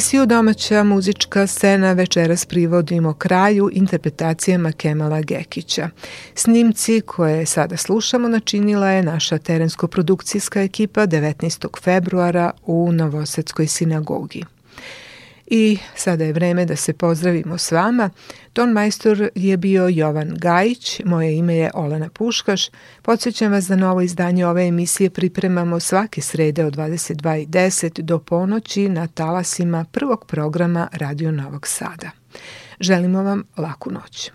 Emisiju 0.00 0.26
Domaća 0.26 0.84
muzička 0.84 1.46
scena 1.46 1.92
večeras 1.92 2.44
privodimo 2.46 3.14
kraju 3.14 3.70
interpretacijama 3.72 4.72
Kemala 4.72 5.20
Gekića. 5.20 5.90
Snimci 6.34 7.00
koje 7.00 7.46
sada 7.46 7.76
slušamo 7.76 8.28
načinila 8.28 8.88
je 8.88 9.02
naša 9.02 9.38
terensko-produkcijska 9.38 10.62
ekipa 10.62 11.06
19. 11.06 11.82
februara 11.82 12.50
u 12.66 12.92
Novosadskoj 12.92 13.66
sinagogi. 13.66 14.44
I 15.52 15.78
sada 15.94 16.24
je 16.24 16.32
vreme 16.32 16.66
da 16.66 16.76
se 16.76 16.92
pozdravimo 16.92 17.58
s 17.58 17.72
vama. 17.72 18.10
Ton 18.52 18.72
majstor 18.72 19.30
je 19.34 19.56
bio 19.56 19.88
Jovan 19.88 20.34
Gajić, 20.36 21.00
moje 21.04 21.36
ime 21.36 21.56
je 21.56 21.70
Olena 21.74 22.08
Puškaš. 22.08 22.68
Podsećam 23.02 23.52
vas 23.52 23.64
da 23.64 23.76
novo 23.76 24.00
izdanje 24.00 24.46
ove 24.46 24.66
emisije 24.66 25.10
pripremamo 25.10 25.80
svake 25.80 26.20
srede 26.20 26.64
od 26.64 26.76
22.10 26.76 28.00
do 28.00 28.18
ponoći 28.18 28.88
na 28.88 29.06
talasima 29.06 29.84
prvog 29.92 30.24
programa 30.26 30.88
Radio 30.92 31.32
Novog 31.32 31.66
Sada. 31.66 32.10
Želimo 32.80 33.22
vam 33.22 33.42
laku 33.56 33.90
noć. 33.90 34.30